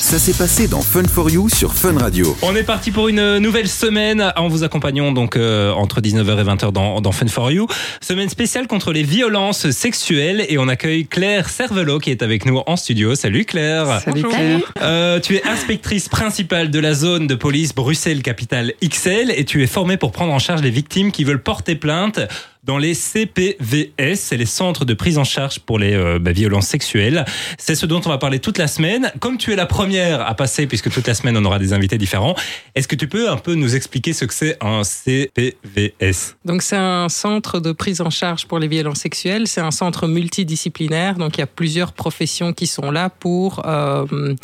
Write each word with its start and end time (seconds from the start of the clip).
Ça 0.00 0.18
s'est 0.18 0.32
passé 0.32 0.66
dans 0.66 0.80
Fun 0.80 1.04
for 1.04 1.30
You 1.30 1.50
sur 1.50 1.74
Fun 1.74 1.96
Radio. 1.96 2.34
On 2.40 2.56
est 2.56 2.62
parti 2.62 2.90
pour 2.90 3.08
une 3.08 3.36
nouvelle 3.36 3.68
semaine 3.68 4.32
en 4.34 4.48
vous 4.48 4.64
accompagnant 4.64 5.12
donc 5.12 5.36
euh, 5.36 5.72
entre 5.72 6.00
19h 6.00 6.40
et 6.40 6.42
20h 6.42 6.72
dans, 6.72 7.02
dans 7.02 7.12
Fun 7.12 7.28
for 7.28 7.52
You. 7.52 7.68
Semaine 8.00 8.30
spéciale 8.30 8.66
contre 8.66 8.92
les 8.92 9.02
violences 9.02 9.70
sexuelles 9.70 10.44
et 10.48 10.56
on 10.56 10.68
accueille 10.68 11.06
Claire 11.06 11.50
Cervelot 11.50 11.98
qui 11.98 12.10
est 12.10 12.22
avec 12.22 12.46
nous 12.46 12.60
en 12.66 12.76
studio. 12.76 13.14
Salut 13.14 13.44
Claire. 13.44 14.00
Salut 14.00 14.22
Claire. 14.22 14.60
Euh, 14.80 15.20
tu 15.20 15.36
es 15.36 15.44
inspectrice 15.46 16.08
principale 16.08 16.70
de 16.70 16.78
la 16.80 16.94
zone 16.94 17.26
de 17.26 17.34
police 17.34 17.74
Bruxelles 17.74 18.22
Capitale 18.22 18.72
XL 18.82 19.30
et 19.36 19.44
tu 19.44 19.62
es 19.62 19.66
formée 19.66 19.98
pour 19.98 20.12
prendre 20.12 20.32
en 20.32 20.38
charge 20.38 20.62
les 20.62 20.70
victimes 20.70 21.12
qui 21.12 21.24
veulent 21.24 21.42
porter 21.42 21.76
plainte 21.76 22.20
dans 22.62 22.76
les 22.76 22.92
CPVS, 22.92 24.16
c'est 24.16 24.36
les 24.36 24.44
centres 24.44 24.84
de 24.84 24.92
prise 24.92 25.16
en 25.16 25.24
charge 25.24 25.60
pour 25.60 25.78
les 25.78 25.94
euh, 25.94 26.18
bah, 26.18 26.32
violences 26.32 26.66
sexuelles. 26.66 27.24
C'est 27.56 27.74
ce 27.74 27.86
dont 27.86 28.02
on 28.04 28.10
va 28.10 28.18
parler 28.18 28.38
toute 28.38 28.58
la 28.58 28.66
semaine. 28.66 29.10
Comme 29.18 29.38
tu 29.38 29.52
es 29.52 29.56
la 29.56 29.64
première 29.64 30.20
à 30.20 30.34
passer, 30.34 30.66
puisque 30.66 30.90
toute 30.90 31.06
la 31.06 31.14
semaine 31.14 31.38
on 31.38 31.44
aura 31.46 31.58
des 31.58 31.72
invités 31.72 31.96
différents, 31.96 32.34
est-ce 32.74 32.86
que 32.86 32.96
tu 32.96 33.08
peux 33.08 33.30
un 33.30 33.38
peu 33.38 33.54
nous 33.54 33.76
expliquer 33.76 34.12
ce 34.12 34.26
que 34.26 34.34
c'est 34.34 34.58
un 34.62 34.84
CPVS 34.84 36.36
Donc 36.44 36.60
c'est 36.60 36.76
un 36.76 37.08
centre 37.08 37.60
de 37.60 37.72
prise 37.72 38.02
en 38.02 38.10
charge 38.10 38.46
pour 38.46 38.58
les 38.58 38.68
violences 38.68 38.98
sexuelles. 38.98 39.46
C'est 39.46 39.62
un 39.62 39.70
centre 39.70 40.06
multidisciplinaire. 40.06 41.14
Donc 41.14 41.38
il 41.38 41.40
y 41.40 41.44
a 41.44 41.46
plusieurs 41.46 41.92
professions 41.94 42.52
qui 42.52 42.66
sont 42.66 42.90
là 42.90 43.08
pour 43.08 43.62
euh, 43.66 44.34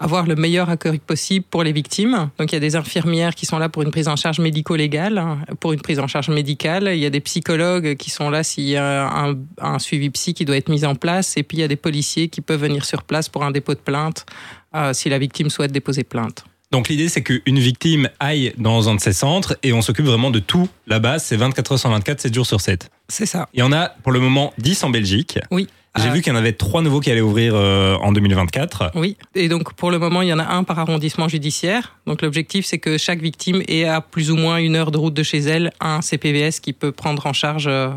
avoir 0.00 0.26
le 0.26 0.34
meilleur 0.34 0.70
accueil 0.70 0.98
possible 0.98 1.46
pour 1.48 1.62
les 1.62 1.72
victimes. 1.72 2.30
Donc 2.38 2.50
il 2.50 2.54
y 2.54 2.56
a 2.56 2.60
des 2.60 2.74
infirmières 2.74 3.36
qui 3.36 3.46
sont 3.46 3.58
là 3.58 3.68
pour 3.68 3.82
une 3.82 3.92
prise 3.92 4.08
en 4.08 4.16
charge 4.16 4.40
médico-légale, 4.40 5.18
hein, 5.18 5.38
pour 5.60 5.72
une 5.72 5.80
prise 5.80 6.00
en 6.00 6.08
charge 6.08 6.30
médicale. 6.30 6.90
Il 6.92 6.98
y 6.98 7.06
a 7.06 7.10
des 7.10 7.20
psychologues 7.20 7.59
qui 7.98 8.10
sont 8.10 8.30
là 8.30 8.42
s'il 8.42 8.64
y 8.64 8.76
a 8.76 9.08
un, 9.08 9.36
un, 9.58 9.78
suivi 9.78 10.10
psy 10.10 10.34
qui 10.34 10.44
doit 10.44 10.56
être 10.56 10.68
mis 10.68 10.84
en 10.84 10.94
place. 10.94 11.36
Et 11.36 11.42
puis 11.42 11.58
il 11.58 11.60
y 11.60 11.64
a 11.64 11.68
des 11.68 11.76
policiers 11.76 12.28
qui 12.28 12.40
peuvent 12.40 12.60
venir 12.60 12.84
sur 12.84 13.02
place 13.02 13.28
pour 13.28 13.44
un 13.44 13.50
dépôt 13.50 13.74
de 13.74 13.80
plainte 13.80 14.26
euh, 14.74 14.92
si 14.92 15.08
la 15.08 15.18
victime 15.18 15.50
souhaite 15.50 15.72
déposer 15.72 16.04
plainte. 16.04 16.44
Donc 16.70 16.88
l'idée 16.88 17.08
c'est 17.08 17.22
qu'une 17.22 17.58
victime 17.58 18.08
aille 18.20 18.52
dans 18.56 18.88
un 18.88 18.94
de 18.94 19.00
ces 19.00 19.12
centres 19.12 19.58
et 19.62 19.72
on 19.72 19.82
s'occupe 19.82 20.06
vraiment 20.06 20.30
de 20.30 20.38
tout 20.38 20.68
là-bas. 20.86 21.18
C'est 21.18 21.36
24 21.36 21.72
heures 21.72 21.78
sur 21.78 21.90
24, 21.90 22.20
7 22.20 22.34
jours 22.34 22.46
sur 22.46 22.60
7. 22.60 22.90
C'est 23.08 23.26
ça. 23.26 23.48
Il 23.54 23.60
y 23.60 23.62
en 23.62 23.72
a 23.72 23.88
pour 23.88 24.12
le 24.12 24.20
moment 24.20 24.52
10 24.58 24.84
en 24.84 24.90
Belgique. 24.90 25.38
Oui. 25.50 25.68
J'ai 25.96 26.08
Euh, 26.08 26.12
vu 26.12 26.22
qu'il 26.22 26.32
y 26.32 26.36
en 26.36 26.38
avait 26.38 26.52
trois 26.52 26.82
nouveaux 26.82 27.00
qui 27.00 27.10
allaient 27.10 27.20
ouvrir 27.20 27.54
euh, 27.54 27.96
en 27.96 28.12
2024. 28.12 28.92
Oui, 28.94 29.16
et 29.34 29.48
donc 29.48 29.72
pour 29.74 29.90
le 29.90 29.98
moment, 29.98 30.22
il 30.22 30.28
y 30.28 30.32
en 30.32 30.38
a 30.38 30.46
un 30.46 30.62
par 30.62 30.78
arrondissement 30.78 31.26
judiciaire. 31.28 31.96
Donc 32.06 32.22
l'objectif, 32.22 32.64
c'est 32.64 32.78
que 32.78 32.96
chaque 32.96 33.20
victime 33.20 33.62
ait 33.66 33.84
à 33.86 34.00
plus 34.00 34.30
ou 34.30 34.36
moins 34.36 34.58
une 34.58 34.76
heure 34.76 34.90
de 34.92 34.98
route 34.98 35.14
de 35.14 35.22
chez 35.22 35.38
elle 35.38 35.72
un 35.80 36.00
CPVS 36.00 36.60
qui 36.62 36.72
peut 36.72 36.92
prendre 36.92 37.26
en 37.26 37.32
charge 37.32 37.66
euh, 37.66 37.88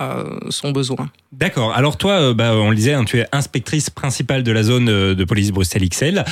euh, 0.00 0.38
son 0.48 0.72
besoin. 0.72 1.10
D'accord. 1.30 1.72
Alors 1.74 1.96
toi, 1.98 2.32
bah, 2.34 2.54
on 2.54 2.70
le 2.70 2.76
disait, 2.76 2.94
hein, 2.94 3.04
tu 3.04 3.20
es 3.20 3.26
inspectrice 3.32 3.90
principale 3.90 4.42
de 4.42 4.50
la 4.50 4.62
zone 4.62 4.86
de 4.86 5.24
police 5.24 5.52
Bruxelles 5.52 5.88
XL. 5.88 6.24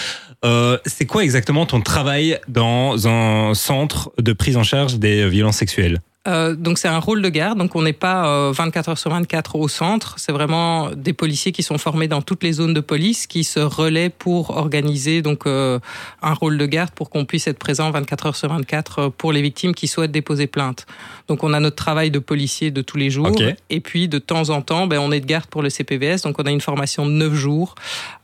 Euh, 0.45 0.79
c'est 0.87 1.07
quoi 1.07 1.23
exactement 1.25 1.67
ton 1.67 1.81
travail 1.81 2.39
dans 2.49 3.09
un 3.09 3.55
centre 3.55 4.11
de 4.19 4.33
prise 4.33 4.57
en 4.57 4.63
charge 4.63 4.99
des 4.99 5.29
violences 5.29 5.57
sexuelles? 5.57 6.01
Euh, 6.29 6.55
donc 6.55 6.79
c'est 6.79 6.89
un 6.89 6.99
rôle 6.99 7.23
de 7.23 7.29
garde, 7.29 7.59
donc 7.59 7.75
on 7.75 7.83
n'est 7.83 7.93
pas 7.93 8.29
euh, 8.29 8.53
24 8.53 8.91
heures 8.91 8.99
sur 8.99 9.11
24 9.11 9.57
au 9.57 9.67
centre, 9.67 10.15
c'est 10.19 10.33
vraiment 10.33 10.91
des 10.91 11.13
policiers 11.13 11.53
qui 11.53 11.63
sont 11.63 11.79
formés 11.79 12.07
dans 12.07 12.23
toutes 12.23 12.43
les 12.43 12.53
zones 12.53 12.75
de 12.75 12.81
police 12.81 13.27
qui 13.27 13.45
se 13.45 13.61
relaient 13.61 14.11
pour 14.11 14.51
organiser 14.51 15.23
donc 15.23 15.47
euh, 15.47 15.79
un 16.23 16.35
rôle 16.35 16.59
de 16.59 16.67
garde 16.67 16.91
pour 16.91 17.11
qu'on 17.11 17.25
puisse 17.25 17.47
être 17.47 17.59
présent 17.59 17.91
24 17.91 18.27
heures 18.27 18.37
sur 18.37 18.49
24 18.49 18.99
euh, 18.99 19.11
pour 19.11 19.33
les 19.33 19.43
victimes 19.43 19.75
qui 19.75 19.89
souhaitent 19.89 20.13
déposer 20.13 20.47
plainte. 20.47 20.87
Donc 21.29 21.43
on 21.45 21.53
a 21.53 21.61
notre 21.61 21.77
travail 21.77 22.11
de 22.11 22.19
policier 22.19 22.71
de 22.71 22.83
tous 22.83 22.97
les 22.97 23.11
jours 23.11 23.33
et 23.71 23.81
puis 23.81 24.09
de 24.09 24.19
temps 24.19 24.51
en 24.51 24.63
temps 24.63 24.87
ben, 24.87 24.99
on 24.99 25.13
est 25.13 25.21
de 25.21 25.27
garde 25.27 25.47
pour 25.47 25.63
le 25.63 25.71
CPVS, 25.71 26.23
donc 26.23 26.39
on 26.39 26.45
a 26.45 26.51
une 26.51 26.61
formation 26.61 27.07
de 27.07 27.13
9 27.13 27.35
jours 27.35 27.75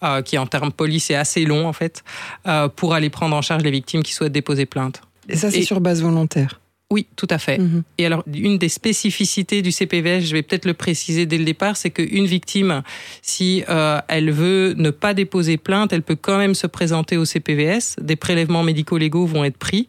euh, 0.03 0.23
qui 0.23 0.39
en 0.39 0.47
termes 0.47 0.73
police 0.73 1.11
est 1.11 1.15
assez 1.15 1.45
long 1.45 1.67
en 1.67 1.73
fait 1.73 2.05
euh, 2.47 2.69
pour 2.69 2.95
aller 2.95 3.11
prendre 3.11 3.35
en 3.37 3.43
charge 3.43 3.63
les 3.63 3.71
victimes 3.71 4.03
qui 4.03 4.13
souhaitent 4.13 4.33
déposer 4.33 4.67
plainte. 4.67 5.01
Et 5.29 5.37
ça, 5.37 5.51
c'est 5.51 5.61
Et- 5.61 5.63
sur 5.63 5.81
base 5.81 6.03
volontaire. 6.03 6.61
Oui, 6.91 7.07
tout 7.17 7.27
à 7.31 7.39
fait. 7.39 7.59
Mhm. 7.59 7.83
Et 7.99 8.07
alors, 8.07 8.23
une 8.33 8.59
des 8.59 8.69
spécificités 8.69 9.63
du 9.63 9.73
CPVS, 9.73 10.20
je 10.20 10.33
vais 10.33 10.42
peut-être 10.42 10.67
le 10.67 10.75
préciser 10.75 11.27
dès 11.27 11.39
le 11.39 11.45
départ, 11.45 11.77
c'est 11.77 11.91
qu'une 11.91 12.27
victime, 12.27 12.83
si 13.23 13.64
euh, 13.69 14.01
elle 14.07 14.31
veut 14.31 14.75
ne 14.77 14.91
pas 14.91 15.14
déposer 15.14 15.57
plainte, 15.57 15.92
elle 15.92 16.03
peut 16.03 16.14
quand 16.14 16.39
même 16.39 16.55
se 16.55 16.67
présenter 16.67 17.17
au 17.17 17.25
CPVS. 17.25 17.97
Des 18.01 18.17
prélèvements 18.17 18.63
médico-légaux 18.63 19.27
vont 19.27 19.45
être 19.45 19.57
pris 19.57 19.89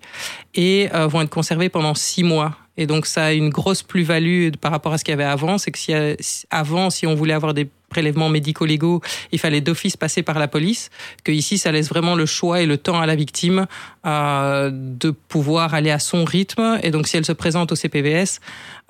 et 0.55 0.87
euh, 0.95 1.05
vont 1.07 1.21
être 1.21 1.29
conservés 1.29 1.69
pendant 1.69 1.93
six 1.95 2.23
mois. 2.23 2.57
Et 2.77 2.87
donc, 2.87 3.05
ça 3.05 3.25
a 3.25 3.33
une 3.33 3.49
grosse 3.49 3.83
plus-value 3.83 4.49
par 4.59 4.71
rapport 4.71 4.91
à 4.93 4.97
ce 4.97 5.03
qu'il 5.03 5.11
y 5.11 5.13
avait 5.13 5.23
avant. 5.23 5.57
C'est 5.57 5.71
que 5.71 5.79
euh, 5.91 6.15
si- 6.19 6.45
avant, 6.49 6.89
si 6.89 7.05
on 7.07 7.13
voulait 7.15 7.33
avoir 7.33 7.53
des 7.53 7.67
prélèvements 7.89 8.29
médico-légaux, 8.29 9.01
il 9.31 9.39
fallait 9.39 9.61
d'office 9.61 9.97
passer 9.97 10.23
par 10.23 10.39
la 10.39 10.47
police. 10.47 10.89
Que 11.23 11.31
ici, 11.31 11.57
ça 11.57 11.71
laisse 11.71 11.89
vraiment 11.89 12.15
le 12.15 12.25
choix 12.25 12.61
et 12.61 12.65
le 12.65 12.77
temps 12.77 12.99
à 12.99 13.05
la 13.05 13.15
victime 13.15 13.67
euh, 14.05 14.69
de 14.73 15.11
pouvoir 15.11 15.73
aller 15.73 15.91
à 15.91 15.99
son 15.99 16.25
rythme. 16.25 16.79
Et 16.83 16.91
donc, 16.91 17.07
si 17.07 17.17
elle 17.17 17.25
se 17.25 17.31
présente 17.31 17.71
au 17.71 17.75
CPVS, 17.75 18.39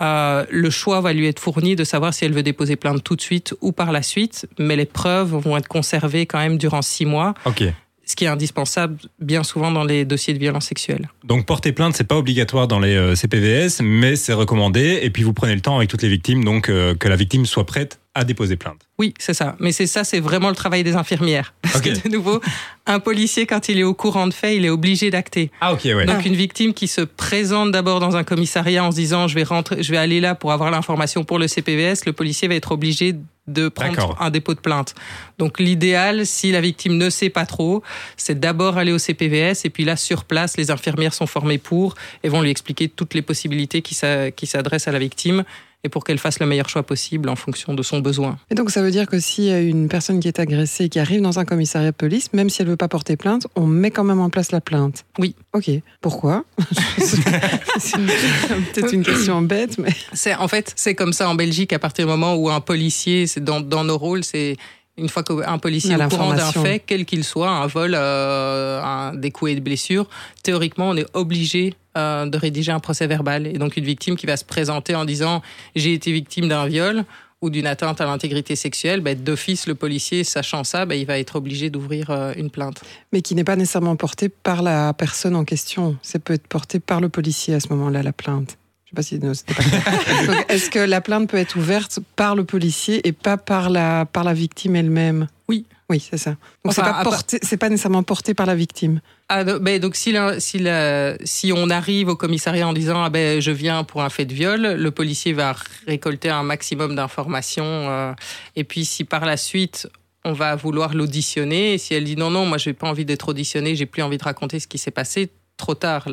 euh, 0.01 0.45
le 0.49 0.69
choix 0.69 1.01
va 1.01 1.13
lui 1.13 1.27
être 1.27 1.39
fourni 1.39 1.75
de 1.75 1.83
savoir 1.83 2.13
si 2.13 2.25
elle 2.25 2.33
veut 2.33 2.43
déposer 2.43 2.75
plainte 2.75 3.03
tout 3.03 3.15
de 3.15 3.21
suite 3.21 3.53
ou 3.61 3.71
par 3.71 3.91
la 3.91 4.01
suite. 4.01 4.47
Mais 4.59 4.75
les 4.75 4.85
preuves 4.85 5.35
vont 5.35 5.57
être 5.57 5.67
conservées 5.67 6.25
quand 6.25 6.39
même 6.39 6.57
durant 6.57 6.81
six 6.81 7.05
mois, 7.05 7.33
Ok. 7.45 7.63
ce 8.05 8.15
qui 8.15 8.25
est 8.25 8.27
indispensable 8.27 8.97
bien 9.19 9.43
souvent 9.43 9.71
dans 9.71 9.83
les 9.83 10.05
dossiers 10.05 10.33
de 10.33 10.39
violence 10.39 10.65
sexuelle. 10.65 11.09
Donc 11.23 11.45
porter 11.45 11.71
plainte, 11.71 11.95
c'est 11.95 12.03
pas 12.07 12.17
obligatoire 12.17 12.67
dans 12.67 12.79
les 12.79 12.95
euh, 12.95 13.15
CPVS, 13.15 13.81
mais 13.81 14.15
c'est 14.15 14.33
recommandé. 14.33 14.99
Et 15.01 15.09
puis 15.09 15.23
vous 15.23 15.33
prenez 15.33 15.55
le 15.55 15.61
temps 15.61 15.77
avec 15.77 15.89
toutes 15.89 16.01
les 16.03 16.09
victimes, 16.09 16.43
donc 16.43 16.69
euh, 16.69 16.95
que 16.95 17.07
la 17.07 17.15
victime 17.15 17.45
soit 17.45 17.65
prête 17.65 17.99
à 18.15 18.23
déposer 18.23 18.55
plainte. 18.55 18.79
Oui, 18.97 19.13
c'est 19.19 19.33
ça. 19.33 19.57
Mais 19.59 19.73
c'est 19.73 19.87
ça, 19.87 20.05
c'est 20.05 20.21
vraiment 20.21 20.47
le 20.47 20.55
travail 20.55 20.83
des 20.83 20.95
infirmières. 20.95 21.53
Parce 21.61 21.81
que 21.81 21.89
de 21.89 22.09
nouveau, 22.09 22.39
un 22.85 22.99
policier, 22.99 23.45
quand 23.45 23.67
il 23.67 23.77
est 23.77 23.83
au 23.83 23.93
courant 23.93 24.25
de 24.25 24.33
fait, 24.33 24.55
il 24.55 24.65
est 24.65 24.69
obligé 24.69 25.11
d'acter. 25.11 25.51
Ah 25.59 25.73
ok, 25.73 25.81
ouais. 25.83 26.05
Donc 26.05 26.25
une 26.25 26.35
victime 26.35 26.73
qui 26.73 26.87
se 26.87 27.01
présente 27.01 27.71
d'abord 27.71 27.99
dans 27.99 28.15
un 28.15 28.23
commissariat 28.23 28.83
en 28.85 28.91
se 28.91 28.95
disant 28.95 29.27
je 29.27 29.35
vais 29.35 29.43
rentrer, 29.43 29.83
je 29.83 29.91
vais 29.91 29.97
aller 29.97 30.21
là 30.21 30.33
pour 30.33 30.53
avoir 30.53 30.71
l'information 30.71 31.25
pour 31.25 31.39
le 31.39 31.49
CPVS, 31.49 32.05
le 32.05 32.13
policier 32.13 32.47
va 32.47 32.55
être 32.55 32.71
obligé 32.71 33.15
de 33.47 33.67
prendre 33.67 34.17
un 34.19 34.29
dépôt 34.31 34.53
de 34.53 34.59
plainte. 34.59 34.95
Donc 35.37 35.59
l'idéal, 35.59 36.25
si 36.25 36.51
la 36.51 36.61
victime 36.61 36.97
ne 36.97 37.09
sait 37.09 37.29
pas 37.29 37.45
trop, 37.45 37.83
c'est 38.17 38.39
d'abord 38.39 38.77
aller 38.77 38.91
au 38.91 38.97
CPVS 38.97 39.65
et 39.65 39.69
puis 39.69 39.83
là 39.83 39.97
sur 39.97 40.23
place, 40.23 40.57
les 40.57 40.71
infirmières 40.71 41.13
sont 41.13 41.27
formées 41.27 41.59
pour 41.59 41.95
et 42.23 42.29
vont 42.29 42.41
lui 42.41 42.49
expliquer 42.49 42.87
toutes 42.87 43.13
les 43.13 43.21
possibilités 43.21 43.81
qui 43.81 43.93
s'adressent 43.93 44.87
à 44.87 44.91
la 44.91 44.99
victime 44.99 45.43
et 45.85 45.89
pour 45.89 46.03
qu'elle 46.03 46.17
fasse 46.17 46.39
le 46.39 46.47
meilleur 46.47 46.67
choix 46.67 46.81
possible 46.81 47.29
en 47.29 47.35
fonction 47.35 47.75
de 47.75 47.83
son 47.83 47.99
besoin. 47.99 48.37
Et 48.49 48.55
donc, 48.55 48.71
ça 48.71 48.81
veut 48.81 48.89
dire 48.89 49.05
que 49.05 49.19
s'il 49.19 49.43
y 49.45 49.51
a 49.51 49.59
une 49.61 49.87
personne 49.87 50.19
qui 50.19 50.27
est 50.27 50.39
agressée 50.39 50.85
et 50.85 50.89
qui 50.89 50.99
arrive 50.99 51.21
dans 51.21 51.37
un 51.37 51.45
commissariat 51.45 51.91
de 51.91 51.95
police, 51.95 52.33
même 52.33 52.49
si 52.49 52.61
elle 52.61 52.67
ne 52.67 52.71
veut 52.71 52.77
pas 52.77 52.87
porter 52.87 53.15
plainte, 53.17 53.45
on 53.55 53.67
met 53.67 53.91
quand 53.91 54.03
même 54.03 54.19
en 54.19 54.31
place 54.31 54.51
la 54.51 54.61
plainte. 54.61 55.05
Oui. 55.19 55.35
Ok. 55.53 55.69
Pourquoi? 56.01 56.43
C'est 56.97 57.97
peut-être 57.97 58.93
une 58.93 59.03
question 59.03 59.41
bête, 59.43 59.77
mais. 59.77 59.91
C'est 60.13 60.33
en 60.33 60.47
fait 60.47 60.73
c'est 60.75 60.95
comme 60.95 61.13
ça 61.13 61.29
en 61.29 61.35
Belgique 61.35 61.71
à 61.71 61.79
partir 61.79 62.05
du 62.05 62.11
moment 62.11 62.35
où 62.35 62.49
un 62.49 62.61
policier, 62.61 63.27
c'est 63.27 63.43
dans, 63.43 63.61
dans 63.61 63.83
nos 63.83 63.97
rôles, 63.97 64.23
c'est 64.23 64.57
une 64.97 65.09
fois 65.09 65.23
qu'un 65.23 65.57
policier 65.57 65.93
est 65.93 66.03
au 66.03 66.07
courant 66.07 66.33
d'un 66.33 66.51
fait, 66.51 66.81
quel 66.85 67.05
qu'il 67.05 67.23
soit, 67.23 67.49
un 67.49 67.67
vol, 67.67 67.93
euh, 67.95 68.81
un, 68.81 69.13
des 69.13 69.31
coups 69.31 69.51
et 69.51 69.55
des 69.55 69.61
blessures, 69.61 70.07
théoriquement 70.41 70.89
on 70.89 70.95
est 70.95 71.07
obligé 71.13 71.73
euh, 71.97 72.25
de 72.25 72.37
rédiger 72.37 72.71
un 72.71 72.79
procès 72.79 73.07
verbal. 73.07 73.47
Et 73.47 73.53
donc 73.53 73.77
une 73.77 73.85
victime 73.85 74.15
qui 74.15 74.25
va 74.25 74.37
se 74.37 74.45
présenter 74.45 74.95
en 74.95 75.05
disant 75.05 75.41
j'ai 75.75 75.93
été 75.93 76.11
victime 76.11 76.47
d'un 76.47 76.65
viol 76.65 77.03
ou 77.41 77.49
d'une 77.49 77.67
atteinte 77.67 77.99
à 77.99 78.05
l'intégrité 78.05 78.55
sexuelle, 78.55 79.01
ben, 79.01 79.21
d'office 79.21 79.67
le 79.67 79.75
policier 79.75 80.23
sachant 80.23 80.63
ça, 80.63 80.85
ben, 80.85 80.95
il 80.95 81.05
va 81.05 81.19
être 81.19 81.35
obligé 81.35 81.69
d'ouvrir 81.69 82.09
euh, 82.09 82.33
une 82.37 82.49
plainte. 82.49 82.81
Mais 83.11 83.21
qui 83.21 83.35
n'est 83.35 83.43
pas 83.43 83.57
nécessairement 83.57 83.97
portée 83.97 84.29
par 84.29 84.63
la 84.63 84.93
personne 84.93 85.35
en 85.35 85.43
question. 85.43 85.97
Ça 86.01 86.19
peut 86.19 86.33
être 86.33 86.47
porté 86.47 86.79
par 86.79 87.01
le 87.01 87.09
policier 87.09 87.53
à 87.53 87.59
ce 87.59 87.67
moment-là, 87.69 88.01
la 88.01 88.13
plainte. 88.13 88.57
Je 88.95 89.01
sais 89.11 89.17
pas 89.17 89.17
si 89.17 89.19
non, 89.19 89.33
c'était 89.33 89.53
pas 89.53 89.63
clair. 89.63 90.27
Donc, 90.27 90.45
Est-ce 90.49 90.69
que 90.69 90.79
la 90.79 91.01
plainte 91.01 91.29
peut 91.29 91.37
être 91.37 91.55
ouverte 91.57 91.99
par 92.15 92.35
le 92.35 92.43
policier 92.45 93.07
et 93.07 93.11
pas 93.11 93.37
par 93.37 93.69
la, 93.69 94.05
par 94.05 94.23
la 94.23 94.33
victime 94.33 94.75
elle-même? 94.75 95.27
Oui. 95.47 95.65
Oui, 95.87 95.99
c'est 96.09 96.17
ça. 96.17 96.31
Donc 96.31 96.37
Enfin, 96.65 96.81
c'est 96.83 96.91
pas 96.91 97.03
porté, 97.03 97.37
c'est 97.43 97.57
pas 97.57 97.69
nécessairement 97.69 98.01
porté 98.01 98.33
par 98.33 98.47
la 98.47 98.55
victime. 98.55 99.01
Ah, 99.29 99.43
ben, 99.43 99.79
donc 99.79 99.95
si, 99.95 100.11
la- 100.11 100.39
si, 100.39 100.57
la- 100.57 101.15
si 101.23 101.51
on 101.55 101.69
arrive 101.69 102.07
au 102.09 102.15
commissariat 102.15 102.67
en 102.67 102.73
disant 102.73 103.03
ah 103.03 103.11
ben 103.11 103.39
je 103.39 103.51
viens 103.51 103.83
pour 103.83 104.01
un 104.01 104.09
fait 104.09 104.25
de 104.25 104.33
viol, 104.33 104.61
le 104.61 104.91
policier 104.91 105.33
va 105.33 105.55
récolter 105.85 106.29
un 106.31 106.41
maximum 106.41 106.95
d'informations 106.95 107.63
euh, 107.65 108.13
et 108.55 108.63
puis 108.63 108.83
si 108.83 109.03
par 109.03 109.25
la 109.25 109.37
suite 109.37 109.87
on 110.23 110.33
va 110.33 110.55
vouloir 110.55 110.95
l'auditionner, 110.95 111.75
et 111.75 111.77
si 111.77 111.93
elle 111.93 112.05
dit 112.05 112.15
non 112.15 112.31
non 112.31 112.47
moi 112.47 112.57
j'ai 112.57 112.73
pas 112.73 112.87
envie 112.87 113.05
d'être 113.05 113.29
auditionnée, 113.29 113.75
j'ai 113.75 113.85
plus 113.85 114.01
envie 114.01 114.17
de 114.17 114.23
raconter 114.23 114.59
ce 114.59 114.65
qui 114.67 114.79
s'est 114.79 114.89
passé, 114.89 115.29
trop 115.57 115.75
tard, 115.75 116.07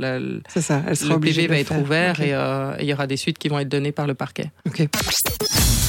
ça. 0.49 0.83
Elle 0.87 0.97
sera 0.97 1.11
le 1.11 1.15
obligée 1.17 1.43
PV 1.43 1.49
va 1.55 1.61
être 1.61 1.69
faire. 1.69 1.81
ouvert 1.81 2.15
Ok. 2.19 2.27
et 2.27 2.35
euh, 2.35 2.75
il 2.81 2.87
y 2.87 2.93
aura 2.93 3.07
des 3.07 3.17
suites 3.17 3.39
qui 3.39 3.49
vont 3.49 3.59
être 3.59 3.69
données 3.69 3.93
par 3.93 4.07
le 4.07 4.15
parquet. 4.15 4.51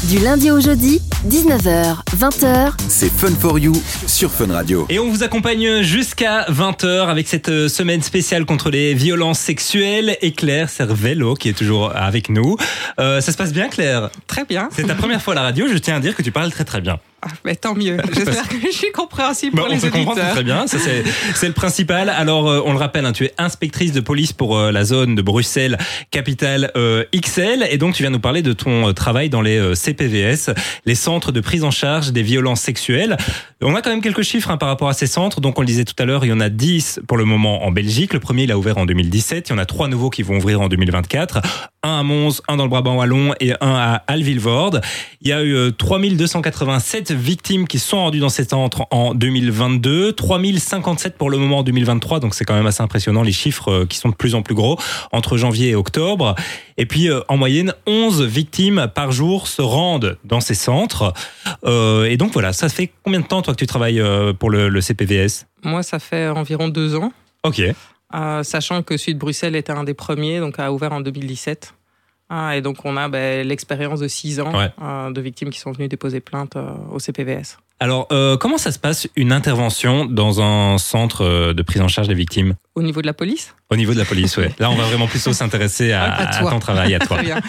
Du 0.09 0.19
lundi 0.19 0.51
au 0.51 0.59
jeudi, 0.59 1.01
19h, 1.29 1.95
20h, 2.17 2.73
C'est 2.89 3.09
Fun 3.11 3.31
for 3.39 3.57
You 3.57 3.73
sur 4.05 4.29
Fun 4.31 4.51
Radio. 4.51 4.85
Et 4.89 4.99
on 4.99 5.09
vous 5.09 5.23
accompagne 5.23 5.81
jusqu'à 5.81 6.43
20h 6.49 7.07
avec 7.07 7.27
cette 7.27 7.47
euh, 7.49 7.69
semaine 7.69 8.01
spéciale 8.01 8.43
contre 8.45 8.69
les 8.69 8.93
violences 8.95 9.39
sexuelles. 9.39 10.17
Et 10.21 10.33
Claire 10.33 10.69
Cervello 10.69 11.35
qui 11.35 11.49
est 11.49 11.53
toujours 11.57 11.95
avec 11.95 12.29
nous. 12.29 12.57
Euh, 12.99 13.21
ça 13.21 13.31
se 13.31 13.37
passe 13.37 13.53
bien 13.53 13.69
Claire? 13.69 14.09
Très 14.27 14.43
bien. 14.43 14.67
C'est 14.75 14.83
ta 14.83 14.95
première 14.95 15.21
fois 15.21 15.33
à 15.33 15.35
la 15.35 15.41
radio, 15.43 15.67
je 15.71 15.77
tiens 15.77 15.95
à 15.95 15.99
dire 16.01 16.15
que 16.15 16.21
tu 16.21 16.31
parles 16.31 16.51
très 16.51 16.65
très 16.65 16.81
bien. 16.81 16.99
Ah, 17.25 17.27
mais 17.45 17.55
tant 17.55 17.73
mieux. 17.75 17.97
J'espère 18.13 18.47
que 18.49 18.55
je 18.61 18.71
suis 18.71 18.91
compréhensible 18.91 19.55
pour 19.55 19.65
Bon, 19.65 19.71
on 19.71 19.73
les 19.73 19.79
se 19.79 19.87
comprend, 19.87 20.11
auditeurs. 20.11 20.31
très 20.31 20.43
bien. 20.43 20.65
C'est 20.67 21.47
le 21.47 21.53
principal. 21.53 22.09
Alors, 22.09 22.49
euh, 22.49 22.61
on 22.65 22.73
le 22.73 22.77
rappelle, 22.79 23.05
hein, 23.05 23.13
tu 23.13 23.25
es 23.25 23.33
inspectrice 23.37 23.91
de 23.91 24.01
police 24.01 24.33
pour 24.33 24.57
euh, 24.57 24.71
la 24.71 24.83
zone 24.83 25.15
de 25.15 25.21
Bruxelles, 25.21 25.77
capitale 26.11 26.71
euh, 26.75 27.03
XL. 27.15 27.65
Et 27.69 27.77
donc, 27.77 27.93
tu 27.95 28.03
viens 28.03 28.09
nous 28.09 28.19
parler 28.19 28.41
de 28.41 28.53
ton 28.53 28.89
euh, 28.89 28.93
travail 28.93 29.29
dans 29.29 29.41
les 29.41 29.57
euh, 29.57 29.75
CPVS, 29.75 30.51
les 30.85 30.95
centres 30.95 31.31
de 31.31 31.39
prise 31.39 31.63
en 31.63 31.71
charge 31.71 32.11
des 32.11 32.23
violences 32.23 32.61
sexuelles. 32.61 33.17
On 33.61 33.75
a 33.75 33.81
quand 33.81 33.89
même 33.91 34.01
quelques 34.01 34.23
chiffres 34.23 34.51
hein, 34.51 34.57
par 34.57 34.67
rapport 34.69 34.89
à 34.89 34.93
ces 34.93 35.07
centres. 35.07 35.39
Donc, 35.41 35.57
on 35.57 35.61
le 35.61 35.67
disait 35.67 35.85
tout 35.85 35.95
à 35.99 36.05
l'heure, 36.05 36.25
il 36.25 36.29
y 36.29 36.33
en 36.33 36.39
a 36.39 36.49
10 36.49 37.01
pour 37.07 37.17
le 37.17 37.25
moment 37.25 37.63
en 37.65 37.71
Belgique. 37.71 38.13
Le 38.13 38.19
premier, 38.19 38.43
il 38.43 38.51
a 38.51 38.57
ouvert 38.57 38.77
en 38.77 38.85
2017. 38.85 39.49
Il 39.49 39.51
y 39.51 39.55
en 39.55 39.57
a 39.59 39.65
trois 39.65 39.87
nouveaux 39.87 40.09
qui 40.09 40.23
vont 40.23 40.37
ouvrir 40.37 40.61
en 40.61 40.67
2024. 40.67 41.41
Un 41.85 41.99
à 41.99 42.03
Mons, 42.03 42.41
un 42.47 42.55
dans 42.55 42.63
le 42.63 42.69
Brabant 42.69 42.95
Wallon 42.95 43.33
et 43.41 43.51
un 43.59 43.75
à 43.75 44.03
Alvillevorde. 44.07 44.81
Il 45.21 45.27
y 45.27 45.33
a 45.33 45.41
eu 45.43 45.53
euh, 45.53 45.71
3287 45.71 47.11
victimes 47.11 47.67
qui 47.67 47.77
sont 47.77 47.97
rendues 47.97 48.19
dans 48.19 48.29
ces 48.29 48.45
centres 48.45 48.87
en 48.89 49.13
2022, 49.13 50.13
3057 50.13 51.17
pour 51.17 51.29
le 51.29 51.37
moment 51.37 51.59
en 51.59 51.63
2023, 51.63 52.21
donc 52.21 52.35
c'est 52.35 52.45
quand 52.45 52.53
même 52.53 52.65
assez 52.67 52.81
impressionnant 52.81 53.21
les 53.21 53.33
chiffres 53.33 53.69
euh, 53.69 53.85
qui 53.85 53.97
sont 53.97 54.07
de 54.09 54.15
plus 54.15 54.33
en 54.33 54.41
plus 54.41 54.55
gros 54.55 54.79
entre 55.11 55.35
janvier 55.35 55.69
et 55.71 55.75
octobre. 55.75 56.35
Et 56.77 56.85
puis 56.85 57.09
euh, 57.09 57.19
en 57.27 57.37
moyenne, 57.37 57.73
11 57.85 58.23
victimes 58.23 58.87
par 58.93 59.11
jour 59.11 59.47
se 59.47 59.61
rendent 59.61 60.17
dans 60.23 60.39
ces 60.39 60.55
centres. 60.55 61.13
Euh, 61.65 62.05
et 62.05 62.17
donc 62.17 62.31
voilà, 62.33 62.53
ça 62.53 62.69
fait 62.69 62.91
combien 63.03 63.19
de 63.19 63.27
temps 63.27 63.41
toi 63.41 63.53
que 63.53 63.59
tu 63.59 63.67
travailles 63.67 63.99
euh, 63.99 64.33
pour 64.33 64.49
le, 64.49 64.69
le 64.69 64.81
CPVS 64.81 65.47
Moi, 65.63 65.83
ça 65.83 65.99
fait 65.99 66.29
environ 66.29 66.69
deux 66.69 66.95
ans, 66.95 67.11
Ok. 67.45 67.61
Euh, 68.13 68.43
sachant 68.43 68.83
que 68.83 68.97
Sud 68.97 69.17
Bruxelles 69.17 69.55
était 69.55 69.71
un 69.71 69.83
des 69.83 69.93
premiers, 69.93 70.39
donc 70.39 70.59
a 70.59 70.71
ouvert 70.71 70.93
en 70.93 71.01
2017. 71.01 71.73
Ah, 72.29 72.55
et 72.55 72.61
donc 72.61 72.77
on 72.85 72.97
a 72.97 73.09
ben, 73.09 73.45
l'expérience 73.47 73.99
de 73.99 74.07
six 74.07 74.39
ans 74.39 74.55
Ouais. 74.57 74.71
euh, 74.81 75.11
de 75.11 75.21
victimes 75.21 75.49
qui 75.49 75.59
sont 75.59 75.71
venues 75.71 75.87
déposer 75.87 76.19
plainte 76.19 76.55
euh, 76.55 76.71
au 76.91 76.99
CPVS. 76.99 77.57
Alors 77.83 78.07
euh, 78.13 78.37
comment 78.37 78.57
ça 78.57 78.71
se 78.71 78.79
passe 78.79 79.09
une 79.17 79.33
intervention 79.33 80.05
dans 80.05 80.39
un 80.39 80.77
centre 80.77 81.25
euh, 81.25 81.53
de 81.53 81.61
prise 81.63 81.81
en 81.81 81.89
charge 81.89 82.07
des 82.07 82.13
victimes? 82.13 82.55
Au 82.75 82.81
niveau 82.81 83.01
de 83.01 83.07
la 83.07 83.13
police? 83.13 83.53
Au 83.69 83.75
niveau 83.75 83.93
de 83.93 83.99
la 83.99 84.05
police 84.05 84.37
ouais. 84.37 84.55
Là 84.57 84.71
on 84.71 84.75
va 84.75 84.85
vraiment 84.85 85.05
plutôt 85.05 85.33
s'intéresser 85.33 85.91
à, 85.91 86.13
À 86.13 86.39
toi. 86.39 86.49
ton 86.49 86.59
travail, 86.59 86.95
à 86.95 86.99
toi. 86.99 87.17
Très 87.17 87.25
bien. 87.25 87.41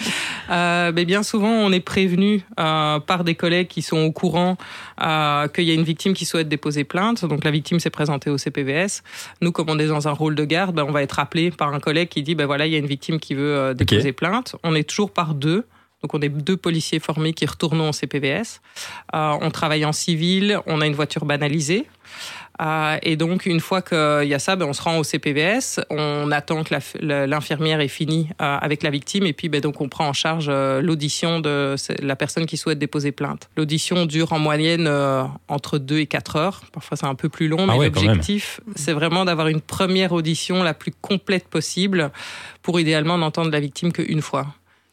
Euh, 0.51 0.91
mais 0.93 1.05
bien 1.05 1.23
souvent, 1.23 1.47
on 1.47 1.71
est 1.71 1.79
prévenu 1.79 2.41
euh, 2.59 2.99
par 2.99 3.23
des 3.23 3.35
collègues 3.35 3.69
qui 3.69 3.81
sont 3.81 3.99
au 3.99 4.11
courant 4.11 4.57
qu'il 4.99 5.63
y 5.63 5.71
a 5.71 5.73
une 5.73 5.83
victime 5.83 6.13
qui 6.13 6.25
souhaite 6.25 6.49
déposer 6.49 6.83
plainte. 6.83 7.23
Donc 7.23 7.45
la 7.45 7.51
victime 7.51 7.79
s'est 7.79 7.89
présentée 7.89 8.29
au 8.29 8.37
CPVS. 8.37 9.03
Nous, 9.41 9.53
comme 9.53 9.69
on 9.69 9.79
est 9.79 9.87
dans 9.87 10.09
un 10.09 10.11
rôle 10.11 10.35
de 10.35 10.43
garde, 10.43 10.75
ben, 10.75 10.83
on 10.83 10.91
va 10.91 11.01
être 11.01 11.19
appelé 11.19 11.49
par 11.49 11.73
un 11.73 11.79
collègue 11.79 12.09
qui 12.09 12.23
dit 12.23 12.35
ben 12.35 12.45
voilà, 12.45 12.67
il 12.67 12.73
y 12.73 12.75
a 12.75 12.79
une 12.79 12.87
victime 12.87 13.21
qui 13.21 13.35
veut 13.35 13.73
déposer 13.73 14.11
plainte. 14.11 14.57
On 14.65 14.75
est 14.75 14.83
toujours 14.83 15.11
par 15.11 15.33
deux. 15.33 15.63
Donc 16.05 16.13
on 16.13 16.21
est 16.21 16.29
deux 16.29 16.55
policiers 16.55 16.99
formés 16.99 17.33
qui 17.33 17.47
retournons 17.47 17.89
au 17.89 17.91
CPVS. 17.91 18.61
Euh, 19.15 19.37
on 19.41 19.49
travaille 19.49 19.85
en 19.85 19.91
civil, 19.91 20.59
on 20.67 20.79
a 20.79 20.85
une 20.85 20.93
voiture 20.93 21.25
banalisée. 21.25 21.87
Euh, 22.61 22.97
et 23.01 23.15
donc, 23.15 23.45
une 23.45 23.59
fois 23.59 23.81
qu'il 23.81 24.27
y 24.27 24.33
a 24.33 24.39
ça, 24.39 24.55
ben, 24.55 24.65
on 24.65 24.73
se 24.73 24.81
rend 24.81 24.97
au 24.97 25.03
CPVS, 25.03 25.81
on 25.89 26.31
attend 26.31 26.63
que 26.63 26.75
l'infirmière 27.01 27.81
ait 27.81 27.87
fini 27.87 28.29
euh, 28.41 28.57
avec 28.61 28.83
la 28.83 28.89
victime, 28.89 29.25
et 29.25 29.33
puis 29.33 29.49
ben, 29.49 29.61
donc 29.61 29.81
on 29.81 29.89
prend 29.89 30.07
en 30.07 30.13
charge 30.13 30.47
euh, 30.49 30.81
l'audition 30.81 31.39
de 31.39 31.75
la 32.01 32.15
personne 32.15 32.45
qui 32.45 32.57
souhaite 32.57 32.79
déposer 32.79 33.11
plainte. 33.11 33.49
L'audition 33.57 34.05
dure 34.05 34.31
en 34.31 34.39
moyenne 34.39 34.85
euh, 34.87 35.23
entre 35.47 35.77
2 35.77 35.99
et 35.99 36.05
4 36.05 36.35
heures. 36.35 36.61
Parfois, 36.71 36.97
c'est 36.97 37.07
un 37.07 37.15
peu 37.15 37.29
plus 37.29 37.47
long, 37.47 37.57
Ah 37.61 37.73
mais 37.73 37.77
ouais, 37.77 37.85
l'objectif, 37.89 38.61
c'est 38.75 38.93
vraiment 38.93 39.25
d'avoir 39.25 39.47
une 39.47 39.61
première 39.61 40.13
audition 40.13 40.63
la 40.63 40.73
plus 40.73 40.93
complète 41.01 41.47
possible 41.47 42.11
pour 42.61 42.79
idéalement 42.79 43.17
n'entendre 43.17 43.51
la 43.51 43.59
victime 43.59 43.91
qu'une 43.91 44.21
fois. 44.21 44.47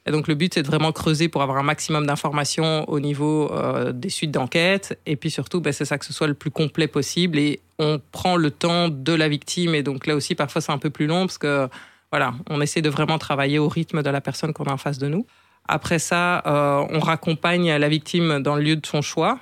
Et 0.07 0.11
donc 0.11 0.27
le 0.27 0.35
but, 0.35 0.55
c'est 0.55 0.63
de 0.63 0.67
vraiment 0.67 0.91
creuser 0.91 1.29
pour 1.29 1.43
avoir 1.43 1.59
un 1.59 1.63
maximum 1.63 2.07
d'informations 2.07 2.89
au 2.89 2.99
niveau 2.99 3.53
euh, 3.53 3.93
des 3.93 4.09
suites 4.09 4.33
d'enquête. 4.33 4.99
Et 5.07 5.17
puis 5.17 5.31
surtout, 5.31 5.61
ben, 5.61 5.73
c'est 5.73 5.85
ça 5.85 5.97
que 5.99 6.05
ce 6.05 6.13
soit 6.13 6.27
le 6.27 6.35
plus 6.35 6.51
complet 6.51 6.89
possible. 6.89 7.39
Et 7.39 7.61
on 7.79 8.01
prend 8.11 8.37
le 8.37 8.51
temps 8.51 8.89
de 8.89 9.13
la 9.13 9.29
victime. 9.29 9.75
Et 9.75 9.83
donc 9.83 10.07
là 10.07 10.17
aussi, 10.17 10.35
parfois, 10.35 10.61
c'est 10.61 10.73
un 10.73 10.79
peu 10.79 10.91
plus 10.91 11.07
long 11.07 11.27
parce 11.27 11.39
que 11.39 11.69
voilà, 12.11 12.35
on 12.51 12.61
essaie 12.61 12.83
de 12.83 12.91
vraiment 12.91 13.19
travailler 13.19 13.59
au 13.59 13.69
rythme 13.69 14.03
de 14.03 14.11
la 14.11 14.21
personne 14.21 14.53
qu'on 14.53 14.65
a 14.65 14.73
en 14.73 14.77
face 14.77 14.99
de 14.99 15.09
nous. 15.09 15.25
Après 15.69 16.01
ça, 16.01 16.43
euh, 16.47 16.85
on 16.91 16.99
raccompagne 16.99 17.73
la 17.77 17.89
victime 17.89 18.43
dans 18.43 18.57
le 18.57 18.63
lieu 18.63 18.77
de 18.77 18.85
son 18.85 19.03
choix. 19.03 19.39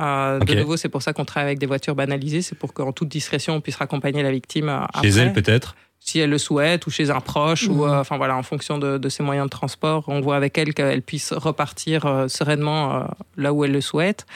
Euh. 0.00 0.38
De 0.38 0.54
nouveau, 0.54 0.76
c'est 0.76 0.90
pour 0.90 1.02
ça 1.02 1.14
qu'on 1.14 1.24
travaille 1.24 1.48
avec 1.48 1.58
des 1.58 1.66
voitures 1.66 1.94
banalisées. 1.94 2.42
C'est 2.42 2.56
pour 2.56 2.74
qu'en 2.74 2.92
toute 2.92 3.08
discrétion, 3.08 3.54
on 3.54 3.60
puisse 3.62 3.76
raccompagner 3.76 4.22
la 4.22 4.30
victime 4.30 4.66
Chez 4.66 4.98
après 4.98 5.18
elle 5.18 5.32
peut-être? 5.32 5.74
Si 6.06 6.18
elle 6.18 6.28
le 6.28 6.36
souhaite 6.36 6.86
ou 6.86 6.90
chez 6.90 7.08
un 7.10 7.20
proche 7.20 7.66
ou 7.66 7.76
Mhm. 7.84 7.90
euh, 7.90 8.00
enfin 8.00 8.18
voilà 8.18 8.36
en 8.36 8.42
fonction 8.42 8.76
de, 8.78 8.98
de 8.98 9.08
ses 9.08 9.22
moyens 9.22 9.46
de 9.46 9.50
transport 9.50 10.04
on 10.06 10.20
voit 10.20 10.36
avec 10.36 10.58
elle 10.58 10.74
qu'elle 10.74 11.00
puisse 11.00 11.32
repartir 11.32 12.04
euh, 12.04 12.28
sereinement 12.28 12.94
euh, 12.94 13.04
là 13.38 13.54
où 13.54 13.64
elle 13.64 13.72
le 13.72 13.80
souhaite. 13.80 14.26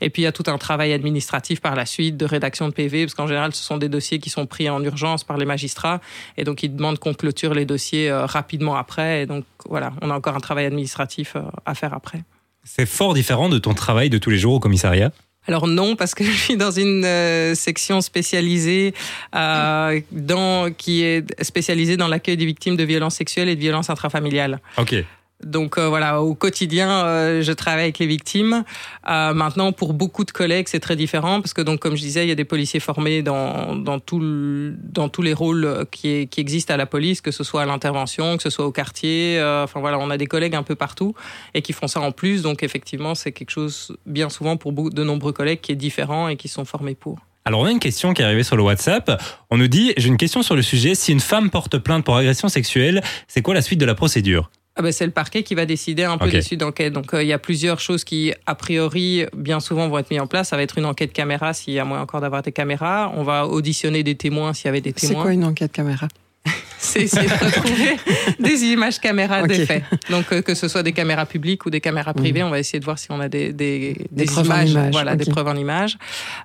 Et 0.00 0.08
puis 0.08 0.22
il 0.22 0.24
y 0.24 0.28
a 0.28 0.32
tout 0.32 0.44
un 0.46 0.56
travail 0.56 0.92
administratif 0.92 1.60
par 1.60 1.74
la 1.74 1.84
suite 1.84 2.16
de 2.16 2.24
rédaction 2.26 2.68
de 2.68 2.72
PV 2.72 3.06
parce 3.06 3.14
qu'en 3.14 3.26
général 3.26 3.52
ce 3.52 3.62
sont 3.62 3.76
des 3.76 3.88
dossiers 3.88 4.20
qui 4.20 4.30
sont 4.30 4.46
pris 4.46 4.70
en 4.70 4.80
urgence 4.84 5.24
par 5.24 5.36
les 5.36 5.46
magistrats 5.46 6.00
et 6.36 6.44
donc 6.44 6.62
ils 6.62 6.74
demandent 6.74 7.00
qu'on 7.00 7.12
clôture 7.12 7.54
les 7.54 7.64
dossiers 7.64 8.08
euh, 8.08 8.24
rapidement 8.24 8.76
après 8.76 9.22
et 9.22 9.26
donc 9.26 9.44
voilà 9.68 9.92
on 10.02 10.10
a 10.10 10.14
encore 10.14 10.36
un 10.36 10.40
travail 10.40 10.66
administratif 10.66 11.34
euh, 11.34 11.42
à 11.64 11.74
faire 11.74 11.92
après. 11.92 12.22
C'est 12.62 12.86
fort 12.86 13.14
différent 13.14 13.48
de 13.48 13.58
ton 13.58 13.74
travail 13.74 14.10
de 14.10 14.18
tous 14.18 14.30
les 14.30 14.38
jours 14.38 14.54
au 14.54 14.60
commissariat? 14.60 15.10
Alors 15.48 15.66
non, 15.66 15.96
parce 15.96 16.14
que 16.14 16.24
je 16.30 16.30
suis 16.30 16.56
dans 16.56 16.70
une 16.70 17.04
euh, 17.04 17.54
section 17.54 18.00
spécialisée 18.00 18.94
euh, 19.34 20.00
dans, 20.10 20.72
qui 20.72 21.02
est 21.02 21.42
spécialisée 21.42 21.96
dans 21.96 22.08
l'accueil 22.08 22.36
des 22.36 22.46
victimes 22.46 22.76
de 22.76 22.84
violences 22.84 23.16
sexuelles 23.16 23.48
et 23.48 23.54
de 23.54 23.60
violences 23.60 23.90
intrafamiliales. 23.90 24.60
Ok. 24.78 24.94
Donc 25.44 25.76
euh, 25.76 25.88
voilà, 25.88 26.22
au 26.22 26.34
quotidien, 26.34 27.04
euh, 27.04 27.42
je 27.42 27.52
travaille 27.52 27.82
avec 27.84 27.98
les 27.98 28.06
victimes. 28.06 28.64
Euh, 29.08 29.34
maintenant, 29.34 29.70
pour 29.72 29.92
beaucoup 29.92 30.24
de 30.24 30.30
collègues, 30.30 30.66
c'est 30.68 30.80
très 30.80 30.96
différent 30.96 31.42
parce 31.42 31.52
que 31.52 31.60
donc, 31.60 31.78
comme 31.80 31.94
je 31.94 32.00
disais, 32.00 32.24
il 32.24 32.28
y 32.28 32.32
a 32.32 32.34
des 32.36 32.46
policiers 32.46 32.80
formés 32.80 33.22
dans 33.22 33.76
dans 33.76 34.00
tout 34.00 34.18
le- 34.18 34.74
dans 34.82 35.10
tous 35.10 35.20
les 35.22 35.34
rôles 35.34 35.84
qui 35.90 36.26
qui 36.28 36.40
existent 36.40 36.72
à 36.72 36.78
la 36.78 36.86
police, 36.86 37.20
que 37.20 37.30
ce 37.30 37.44
soit 37.44 37.62
à 37.62 37.66
l'intervention, 37.66 38.38
que 38.38 38.42
ce 38.42 38.50
soit 38.50 38.64
au 38.64 38.72
quartier. 38.72 39.38
euh, 39.38 39.64
enfin 39.64 39.80
voilà, 39.80 39.98
on 39.98 40.08
a 40.10 40.16
des 40.16 40.26
collègues 40.26 40.54
un 40.54 40.62
peu 40.62 40.74
partout 40.74 41.14
et 41.52 41.60
qui 41.60 41.74
font 41.74 41.86
ça 41.86 42.00
en 42.00 42.12
plus. 42.12 42.40
Donc 42.42 42.62
effectivement, 42.62 43.14
c'est 43.14 43.32
quelque 43.32 43.50
chose 43.50 43.94
bien 44.06 44.30
souvent 44.30 44.56
pour 44.56 44.72
de 44.72 45.04
nombreux 45.04 45.32
collègues 45.32 45.60
qui 45.60 45.72
est 45.72 45.76
différent 45.76 46.28
et 46.28 46.36
qui 46.36 46.48
sont 46.48 46.64
formés 46.64 46.94
pour. 46.94 47.18
Alors 47.44 47.60
on 47.60 47.64
a 47.66 47.70
une 47.70 47.78
question 47.78 48.14
qui 48.14 48.22
est 48.22 48.24
arrivée 48.24 48.42
sur 48.42 48.56
le 48.56 48.62
WhatsApp. 48.62 49.22
On 49.50 49.58
nous 49.58 49.68
dit, 49.68 49.92
j'ai 49.98 50.08
une 50.08 50.16
question 50.16 50.42
sur 50.42 50.56
le 50.56 50.62
sujet, 50.62 50.94
si 50.94 51.12
une 51.12 51.20
femme 51.20 51.50
porte 51.50 51.76
plainte 51.78 52.04
pour 52.04 52.16
agression 52.16 52.48
sexuelle, 52.48 53.02
c'est 53.28 53.42
quoi 53.42 53.54
la 53.54 53.62
suite 53.62 53.78
de 53.78 53.84
la 53.86 53.94
procédure? 53.94 54.50
Ah 54.78 54.82
ben, 54.82 54.92
c'est 54.92 55.06
le 55.06 55.10
parquet 55.12 55.42
qui 55.42 55.54
va 55.54 55.64
décider 55.64 56.04
un 56.04 56.18
peu 56.18 56.26
Ok. 56.26 56.32
des 56.32 56.42
suites 56.42 56.60
d'enquête. 56.60 56.92
Donc 56.92 57.14
euh, 57.14 57.22
il 57.22 57.28
y 57.28 57.32
a 57.32 57.38
plusieurs 57.38 57.80
choses 57.80 58.04
qui, 58.04 58.32
a 58.44 58.54
priori, 58.54 59.24
bien 59.34 59.58
souvent 59.58 59.88
vont 59.88 59.98
être 59.98 60.10
mises 60.10 60.20
en 60.20 60.26
place. 60.26 60.48
Ça 60.50 60.56
va 60.56 60.62
être 60.62 60.76
une 60.76 60.84
enquête 60.84 61.12
caméra 61.14 61.54
s'il 61.54 61.72
y 61.74 61.78
a 61.78 61.84
moyen 61.86 62.02
encore 62.02 62.20
d'avoir 62.20 62.42
des 62.42 62.52
caméras. 62.52 63.10
On 63.16 63.22
va 63.22 63.46
auditionner 63.46 64.02
des 64.02 64.16
témoins 64.16 64.52
s'il 64.52 64.66
y 64.66 64.68
avait 64.68 64.82
des 64.82 64.92
C'est 64.96 65.08
témoins. 65.08 65.22
quoi 65.22 65.32
une 65.32 65.44
enquête 65.44 65.72
caméra? 65.72 66.08
C'est 66.78 67.00
essayer 67.02 67.26
de 67.26 67.32
retrouver 67.32 67.96
des 68.38 68.64
images 68.66 69.00
caméras 69.00 69.40
Ok. 69.42 69.48
des 69.48 69.64
faits. 69.66 69.82
Donc 70.10 70.30
euh, 70.32 70.42
que 70.42 70.54
ce 70.54 70.68
soit 70.68 70.82
des 70.82 70.92
caméras 70.92 71.24
publiques 71.26 71.64
ou 71.66 71.70
des 71.70 71.80
caméras 71.80 72.12
privées, 72.14 72.42
on 72.44 72.50
va 72.50 72.58
essayer 72.60 72.78
de 72.78 72.84
voir 72.84 72.98
si 72.98 73.10
on 73.10 73.18
a 73.18 73.28
des, 73.28 73.52
des, 73.54 73.96
Des 74.12 74.24
preuves 74.26 74.44
en 74.50 74.54
images, 74.54 74.70
images, 74.72 74.92
voilà, 74.92 75.16
des 75.16 75.24
preuves 75.24 75.48
en 75.48 75.56
images. 75.56 75.96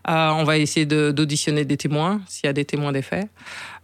Euh, 0.10 0.30
on 0.30 0.44
va 0.46 0.58
essayer 0.58 0.86
de- 0.86 1.12
d'auditionner 1.12 1.66
des 1.66 1.76
témoins 1.78 2.22
s'il 2.28 2.46
y 2.48 2.50
a 2.50 2.54
des 2.54 2.66
témoins 2.66 2.94
des 2.94 3.02
faits. 3.02 3.28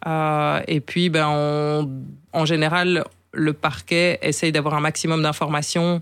Euh, 0.07 0.61
et 0.67 0.79
puis, 0.79 1.09
ben, 1.09 1.27
on, 1.29 1.89
en 2.33 2.45
général, 2.45 3.03
le 3.37 3.53
parquet 3.53 4.19
essaye 4.21 4.51
d'avoir 4.51 4.73
un 4.73 4.81
maximum 4.81 5.21
d'informations 5.21 6.01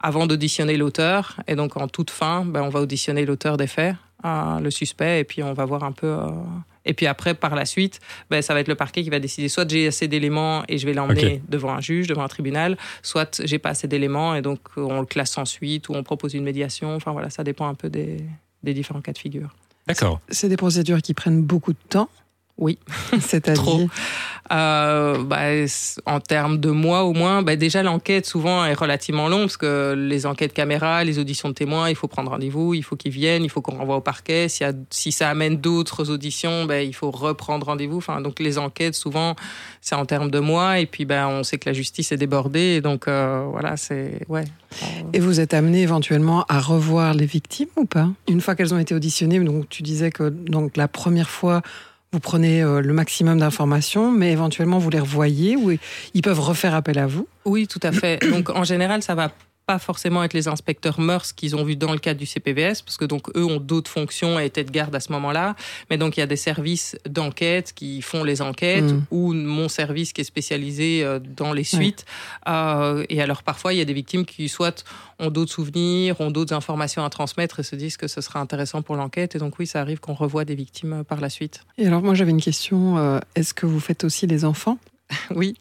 avant 0.00 0.26
d'auditionner 0.26 0.76
l'auteur. 0.76 1.36
Et 1.48 1.56
donc, 1.56 1.76
en 1.76 1.88
toute 1.88 2.10
fin, 2.10 2.44
ben, 2.44 2.62
on 2.62 2.68
va 2.68 2.80
auditionner 2.80 3.26
l'auteur 3.26 3.56
des 3.56 3.66
faits, 3.66 3.96
euh, 4.24 4.60
le 4.60 4.70
suspect, 4.70 5.20
et 5.20 5.24
puis 5.24 5.42
on 5.42 5.52
va 5.52 5.64
voir 5.64 5.82
un 5.82 5.92
peu. 5.92 6.06
euh, 6.06 6.28
Et 6.84 6.94
puis 6.94 7.06
après, 7.06 7.34
par 7.34 7.54
la 7.56 7.64
suite, 7.64 7.98
ben, 8.30 8.40
ça 8.42 8.54
va 8.54 8.60
être 8.60 8.68
le 8.68 8.76
parquet 8.76 9.02
qui 9.02 9.10
va 9.10 9.18
décider 9.18 9.48
soit 9.48 9.68
j'ai 9.68 9.88
assez 9.88 10.06
d'éléments 10.06 10.62
et 10.68 10.78
je 10.78 10.86
vais 10.86 10.94
l'emmener 10.94 11.42
devant 11.48 11.72
un 11.78 11.80
juge, 11.80 12.06
devant 12.06 12.22
un 12.22 12.28
tribunal, 12.28 12.76
soit 13.02 13.42
j'ai 13.44 13.58
pas 13.58 13.70
assez 13.70 13.88
d'éléments 13.88 14.36
et 14.36 14.42
donc 14.42 14.60
on 14.76 15.00
le 15.00 15.06
classe 15.06 15.32
sans 15.32 15.44
suite 15.44 15.88
ou 15.88 15.94
on 15.94 16.04
propose 16.04 16.34
une 16.34 16.44
médiation. 16.44 16.94
Enfin 16.94 17.10
voilà, 17.10 17.28
ça 17.30 17.42
dépend 17.42 17.66
un 17.66 17.74
peu 17.74 17.88
des, 17.90 18.18
des 18.62 18.74
différents 18.74 19.02
cas 19.02 19.12
de 19.12 19.18
figure. 19.18 19.50
D'accord. 19.88 20.20
C'est 20.28 20.48
des 20.48 20.56
procédures 20.56 21.02
qui 21.02 21.14
prennent 21.14 21.42
beaucoup 21.42 21.72
de 21.72 21.84
temps. 21.88 22.08
Oui. 22.58 22.78
C'est-à-dire 23.20 23.62
Trop. 23.62 23.88
Euh, 24.52 25.24
bah, 25.24 25.40
en 26.06 26.20
termes 26.20 26.58
de 26.58 26.70
mois 26.70 27.02
au 27.02 27.12
moins, 27.12 27.42
bah, 27.42 27.56
déjà 27.56 27.82
l'enquête 27.82 28.26
souvent 28.26 28.64
est 28.64 28.74
relativement 28.74 29.28
longue 29.28 29.42
parce 29.42 29.56
que 29.56 29.94
les 29.96 30.24
enquêtes 30.24 30.52
caméra, 30.52 31.02
les 31.02 31.18
auditions 31.18 31.48
de 31.48 31.54
témoins, 31.54 31.88
il 31.88 31.96
faut 31.96 32.06
prendre 32.06 32.30
rendez-vous, 32.30 32.74
il 32.74 32.82
faut 32.82 32.96
qu'ils 32.96 33.10
viennent, 33.12 33.42
il 33.42 33.48
faut 33.50 33.60
qu'on 33.60 33.76
renvoie 33.76 33.96
au 33.96 34.00
parquet. 34.00 34.46
A, 34.60 34.72
si 34.90 35.10
ça 35.10 35.30
amène 35.30 35.56
d'autres 35.56 36.10
auditions, 36.10 36.64
bah, 36.64 36.82
il 36.82 36.94
faut 36.94 37.10
reprendre 37.10 37.66
rendez-vous. 37.66 37.98
Enfin, 37.98 38.20
donc 38.20 38.38
les 38.38 38.58
enquêtes 38.58 38.94
souvent 38.94 39.34
c'est 39.80 39.94
en 39.94 40.06
termes 40.06 40.30
de 40.30 40.38
mois 40.38 40.78
et 40.78 40.86
puis 40.86 41.04
bah, 41.04 41.28
on 41.28 41.42
sait 41.42 41.58
que 41.58 41.68
la 41.68 41.72
justice 41.72 42.12
est 42.12 42.16
débordée 42.16 42.76
et 42.76 42.80
donc 42.80 43.08
euh, 43.08 43.46
voilà 43.50 43.76
c'est 43.76 44.20
ouais. 44.28 44.44
Et 45.12 45.20
vous 45.20 45.40
êtes 45.40 45.54
amené 45.54 45.82
éventuellement 45.82 46.44
à 46.48 46.60
revoir 46.60 47.14
les 47.14 47.26
victimes 47.26 47.68
ou 47.76 47.84
pas? 47.84 48.08
Une 48.28 48.40
fois 48.40 48.54
qu'elles 48.54 48.74
ont 48.74 48.78
été 48.78 48.94
auditionnées, 48.94 49.40
donc 49.40 49.68
tu 49.68 49.82
disais 49.82 50.10
que 50.10 50.28
donc 50.28 50.76
la 50.76 50.88
première 50.88 51.30
fois 51.30 51.62
vous 52.12 52.20
prenez 52.20 52.62
euh, 52.62 52.80
le 52.80 52.92
maximum 52.92 53.38
d'informations, 53.38 54.10
mais 54.10 54.32
éventuellement 54.32 54.78
vous 54.78 54.90
les 54.90 55.00
revoyez 55.00 55.56
ou 55.56 55.72
ils 56.14 56.22
peuvent 56.22 56.40
refaire 56.40 56.74
appel 56.74 56.98
à 56.98 57.06
vous? 57.06 57.28
Oui, 57.44 57.66
tout 57.66 57.80
à 57.82 57.92
fait. 57.92 58.18
Donc 58.30 58.50
en 58.50 58.64
général, 58.64 59.02
ça 59.02 59.14
va 59.14 59.30
pas 59.66 59.78
forcément 59.78 60.22
être 60.22 60.32
les 60.32 60.46
inspecteurs 60.48 61.00
mœurs 61.00 61.32
qu'ils 61.32 61.56
ont 61.56 61.64
vu 61.64 61.74
dans 61.76 61.92
le 61.92 61.98
cadre 61.98 62.20
du 62.20 62.26
CPVS, 62.26 62.82
parce 62.84 62.96
que 62.96 63.04
donc 63.04 63.28
eux 63.36 63.44
ont 63.44 63.58
d'autres 63.58 63.90
fonctions 63.90 64.38
et 64.38 64.46
étaient 64.46 64.64
de 64.64 64.70
garde 64.70 64.94
à 64.94 65.00
ce 65.00 65.10
moment-là. 65.12 65.56
Mais 65.90 65.98
donc 65.98 66.16
il 66.16 66.20
y 66.20 66.22
a 66.22 66.26
des 66.26 66.36
services 66.36 66.96
d'enquête 67.08 67.72
qui 67.74 68.00
font 68.00 68.22
les 68.24 68.42
enquêtes, 68.42 68.86
Mm. 68.86 69.02
ou 69.10 69.32
mon 69.32 69.68
service 69.68 70.12
qui 70.12 70.20
est 70.20 70.24
spécialisé 70.24 71.02
euh, 71.02 71.18
dans 71.18 71.52
les 71.52 71.64
suites. 71.64 72.04
Euh, 72.48 73.04
et 73.08 73.20
alors 73.20 73.42
parfois 73.42 73.72
il 73.74 73.78
y 73.78 73.80
a 73.80 73.84
des 73.84 73.92
victimes 73.92 74.24
qui 74.24 74.48
soit 74.48 74.84
ont 75.18 75.30
d'autres 75.30 75.52
souvenirs, 75.52 76.20
ont 76.20 76.30
d'autres 76.30 76.54
informations 76.54 77.04
à 77.04 77.10
transmettre 77.10 77.60
et 77.60 77.62
se 77.62 77.74
disent 77.74 77.96
que 77.96 78.06
ce 78.06 78.20
sera 78.20 78.40
intéressant 78.40 78.82
pour 78.82 78.96
l'enquête. 78.96 79.34
Et 79.34 79.38
donc 79.38 79.58
oui, 79.58 79.66
ça 79.66 79.80
arrive 79.80 79.98
qu'on 79.98 80.14
revoie 80.14 80.44
des 80.44 80.54
victimes 80.54 80.92
euh, 80.92 81.02
par 81.02 81.20
la 81.20 81.30
suite. 81.30 81.62
Et 81.78 81.86
alors 81.86 82.02
moi 82.02 82.14
j'avais 82.14 82.30
une 82.30 82.40
question, 82.40 83.20
est-ce 83.34 83.54
que 83.54 83.66
vous 83.66 83.80
faites 83.80 84.04
aussi 84.04 84.26
les 84.26 84.44
enfants? 84.44 84.78
Oui. 85.34 85.56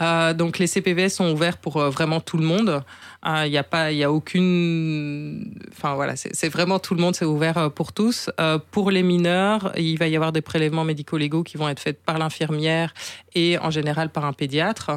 Euh, 0.00 0.34
donc 0.34 0.58
les 0.58 0.66
CPVS 0.66 1.10
sont 1.10 1.30
ouverts 1.32 1.56
pour 1.58 1.78
euh, 1.78 1.90
vraiment 1.90 2.20
tout 2.20 2.36
le 2.36 2.44
monde. 2.44 2.82
Euh, 3.26 3.42
Il 3.46 3.50
n'y 3.50 3.58
a 3.58 3.64
pas, 3.64 3.92
il 3.92 3.98
y 3.98 4.04
a 4.04 4.12
aucune. 4.12 5.54
Enfin 5.72 5.94
voilà, 5.94 6.16
c'est 6.16 6.48
vraiment 6.48 6.78
tout 6.78 6.94
le 6.94 7.00
monde, 7.00 7.16
c'est 7.16 7.24
ouvert 7.24 7.70
pour 7.72 7.92
tous. 7.92 8.30
Pour 8.70 8.90
les 8.90 9.02
mineurs, 9.02 9.72
il 9.76 9.98
va 9.98 10.06
y 10.06 10.16
avoir 10.16 10.32
des 10.32 10.42
prélèvements 10.42 10.84
médico-légaux 10.84 11.42
qui 11.42 11.56
vont 11.56 11.68
être 11.68 11.80
faits 11.80 12.02
par 12.02 12.18
l'infirmière 12.18 12.94
et 13.34 13.58
en 13.58 13.70
général 13.70 14.10
par 14.10 14.24
un 14.24 14.32
pédiatre. 14.32 14.90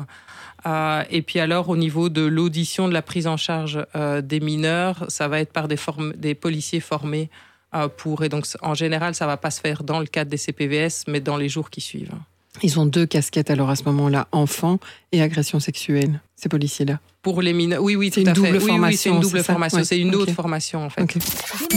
Et 1.10 1.22
puis 1.22 1.40
alors 1.40 1.70
au 1.70 1.78
niveau 1.78 2.10
de 2.10 2.22
l'audition 2.22 2.88
de 2.88 2.94
la 2.94 3.02
prise 3.02 3.26
en 3.26 3.38
charge 3.38 3.84
des 4.22 4.40
mineurs, 4.40 5.06
ça 5.08 5.28
va 5.28 5.40
être 5.40 5.54
par 5.54 5.68
des, 5.68 5.78
des 6.16 6.36
policiers 6.36 6.82
formés 6.82 7.30
pour. 7.98 8.24
Et 8.24 8.30
donc 8.30 8.46
en 8.62 8.76
général, 8.76 9.16
ça 9.16 9.26
va 9.26 9.38
pas 9.38 9.52
se 9.52 9.62
faire 9.62 9.84
dans 9.84 10.00
le 10.00 10.06
cadre 10.06 10.30
des 10.30 10.38
CPVS, 10.38 11.06
mais 11.08 11.22
dans 11.22 11.38
les 11.38 11.50
jours 11.50 11.70
qui 11.70 11.82
suivent. 11.82 12.14
Ils 12.62 12.80
ont 12.80 12.86
deux 12.86 13.06
casquettes 13.06 13.50
alors 13.50 13.70
à 13.70 13.76
ce 13.76 13.84
moment-là, 13.86 14.28
enfants 14.32 14.80
et 15.12 15.22
agression 15.22 15.60
sexuelle, 15.60 16.22
ces 16.42 16.50
policiers-là. 16.50 17.00
Pour 17.22 17.42
les 17.42 17.52
mineurs, 17.52 17.84
oui, 17.84 17.98
oui, 17.98 18.12
C'est 18.14 18.22
tout 18.22 18.22
une 18.22 18.30
à 18.30 18.34
fait. 18.34 18.40
double 18.40 18.50
Oui, 18.50 18.64
oui, 18.64 18.64
c'est 18.64 18.70
formation, 18.72 19.16
une 19.16 19.20
double 19.20 19.44
formation. 19.44 19.84
C'est 19.84 20.00
une 20.00 20.16
autre 20.16 20.32
formation, 20.34 20.86
en 20.86 20.90
fait. 20.90 21.02
Ok. 21.02 21.18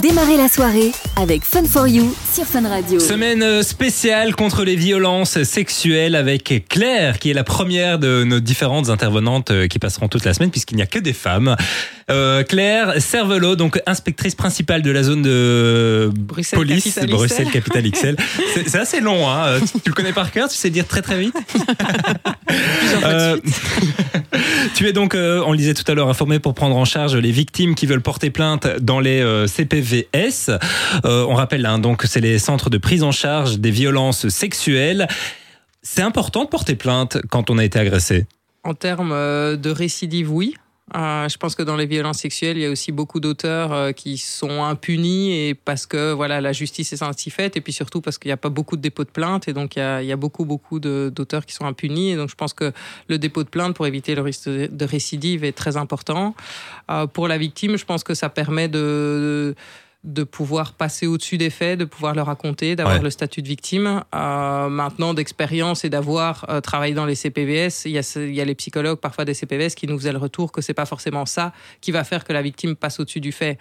Démarrez 0.01 0.37
la 0.37 0.49
soirée 0.49 0.93
avec 1.17 1.43
Fun 1.43 1.65
for 1.65 1.89
You 1.89 2.15
sur 2.33 2.45
Fun 2.45 2.67
Radio. 2.69 3.01
Semaine 3.01 3.43
euh, 3.43 3.63
spéciale 3.65 4.37
contre 4.37 4.63
les 4.63 4.77
violences 4.77 5.43
sexuelles 5.43 6.15
avec 6.15 6.67
Claire, 6.69 7.19
qui 7.19 7.31
est 7.31 7.35
la 7.35 7.43
première 7.43 7.99
de 7.99 8.23
nos 8.23 8.39
différentes 8.39 8.89
intervenantes 8.89 9.51
euh, 9.51 9.67
qui 9.67 9.81
passeront 9.81 10.07
toute 10.07 10.25
la 10.25 10.33
semaine, 10.33 10.53
puisqu'il 10.53 10.77
n'y 10.77 10.83
a 10.83 10.87
que 10.87 11.01
des 11.01 11.13
femmes. 11.13 11.57
Euh, 12.09 12.45
Claire 12.45 13.01
Cervelot, 13.01 13.57
donc 13.57 13.81
inspectrice 13.87 14.37
principale 14.37 14.83
de 14.83 14.91
la 14.93 15.03
zone 15.03 15.23
de 15.23 16.11
Bruxelles, 16.17 16.59
police, 16.59 16.85
capitale 16.85 17.11
Bruxelles 17.11 17.47
XL. 17.47 17.53
Capitale 17.53 17.91
XL. 17.91 18.17
C'est- 18.55 18.69
C'est 18.69 18.79
assez 18.79 19.01
long, 19.01 19.29
hein. 19.29 19.59
Tu, 19.61 19.81
tu 19.81 19.89
le 19.91 19.95
connais 19.95 20.13
par 20.13 20.31
cœur, 20.31 20.49
tu 20.49 20.57
sais 20.57 20.71
dire 20.71 20.87
très 20.87 21.03
très 21.03 21.19
vite. 21.19 21.35
Euh, 23.05 23.37
tu 24.75 24.87
es 24.87 24.93
donc, 24.93 25.15
euh, 25.15 25.43
on 25.47 25.53
le 25.53 25.59
disait 25.59 25.75
tout 25.75 25.91
à 25.91 25.95
l'heure, 25.95 26.09
informé 26.09 26.39
pour 26.39 26.55
prendre 26.55 26.77
en 26.77 26.85
charge 26.85 27.17
les 27.17 27.31
victimes 27.31 27.75
qui 27.75 27.87
veulent 27.87 28.03
porter 28.03 28.31
plainte 28.31 28.67
dans 28.81 29.01
les 29.01 29.21
euh, 29.21 29.47
CPVS. 29.47 30.51
Euh, 31.05 31.27
on 31.29 31.35
rappelle 31.35 31.65
hein, 31.67 31.79
donc 31.79 32.03
c'est 32.05 32.21
les 32.21 32.39
centres 32.39 32.71
de 32.71 32.79
prise 32.79 33.03
en 33.03 33.13
charge 33.13 33.59
des 33.59 33.71
violences 33.71 34.29
sexuelles. 34.29 35.09
C'est 35.83 36.03
important 36.03 36.45
de 36.45 36.49
porter 36.49 36.77
plainte 36.77 37.19
quand 37.31 37.51
on 37.51 37.59
a 37.59 37.65
été 37.65 37.79
agressé? 37.79 38.27
En 38.65 38.75
termes 38.75 39.11
de 39.11 39.71
récidive, 39.71 40.33
oui. 40.33 40.55
Euh, 40.95 41.29
je 41.29 41.39
pense 41.39 41.55
que 41.55 41.63
dans 41.63 41.77
les 41.77 41.87
violences 41.87 42.19
sexuelles, 42.19 42.59
il 42.59 42.63
y 42.63 42.67
a 42.67 42.71
aussi 42.71 42.93
beaucoup 42.93 43.19
d'auteurs 43.19 43.73
euh, 43.73 43.93
qui 43.93 44.19
sont 44.19 44.63
impunis 44.63 45.33
et 45.33 45.55
parce 45.55 45.87
que 45.87 46.13
voilà 46.13 46.41
la 46.41 46.53
justice 46.53 46.93
est 46.93 47.03
ainsi 47.03 47.31
faite 47.31 47.57
et 47.57 47.63
puis 47.63 47.73
surtout 47.73 48.03
parce 48.03 48.19
qu'il 48.19 48.29
n'y 48.29 48.35
a 48.35 48.37
pas 48.37 48.51
beaucoup 48.51 48.77
de 48.77 48.83
dépôts 48.83 49.05
de 49.05 49.11
plainte 49.11 49.49
et 49.49 49.55
donc 49.55 49.77
il 49.77 49.81
y 49.81 50.13
a, 50.13 50.17
beaucoup 50.17 50.45
beaucoup 50.45 50.81
d'auteurs 50.81 51.47
qui 51.47 51.55
sont 51.55 51.65
impunis 51.65 52.11
et 52.11 52.17
donc 52.17 52.29
je 52.29 52.35
pense 52.35 52.53
que 52.53 52.73
le 53.09 53.19
dépôt 53.19 53.43
de 53.43 53.49
plainte 53.49 53.75
pour 53.75 53.87
éviter 53.87 54.15
le 54.15 54.23
risque 54.23 54.49
de, 54.49 54.85
récidive 54.85 55.45
est 55.45 55.53
très 55.53 55.77
important. 55.77 56.35
Euh, 56.91 57.07
pour 57.07 57.29
la 57.29 57.39
victime, 57.39 57.77
je 57.77 57.85
pense 57.85 58.05
que 58.05 58.15
ça 58.15 58.29
permet 58.29 58.69
de 58.69 59.55
pouvoir 60.25 60.73
passer 60.73 61.07
au-dessus 61.07 61.39
des 61.39 61.51
faits, 61.51 61.79
de 61.79 61.85
pouvoir 61.85 62.15
le 62.15 62.23
raconter, 62.23 62.75
d'avoir 62.75 62.97
Ouais. 62.97 63.03
le 63.03 63.11
statut 63.11 63.41
de 63.43 63.47
victime. 63.49 64.03
Euh, 64.15 64.69
maintenant, 64.69 65.15
d'expérience 65.15 65.85
et 65.85 65.91
d'avoir 65.91 66.45
euh, 66.49 66.61
travaillé 66.61 66.93
dans 66.95 67.07
les 67.07 67.15
CPVS, 67.15 67.85
il 67.87 67.93
y, 67.93 67.99
a, 67.99 68.03
ce- 68.03 68.19
il 68.19 68.35
y 68.35 68.41
a 68.41 68.45
les 68.45 68.55
psychologues 68.57 68.99
parfois 68.99 69.25
des 69.25 69.35
CPVS 69.35 69.75
qui 69.77 69.87
nous 69.87 69.97
faisaient 69.99 70.13
le 70.13 70.19
retour 70.19 70.51
que 70.51 70.61
c'est 70.61 70.75
pas 70.75 70.87
forcément 70.87 71.25
ça 71.27 71.53
qui 71.81 71.93
va 71.93 72.03
faire 72.03 72.25
que 72.25 72.33
la 72.33 72.43
victime 72.43 72.75
passe 72.75 72.99
au-dessus 72.99 73.21
du 73.21 73.31
fait. 73.33 73.59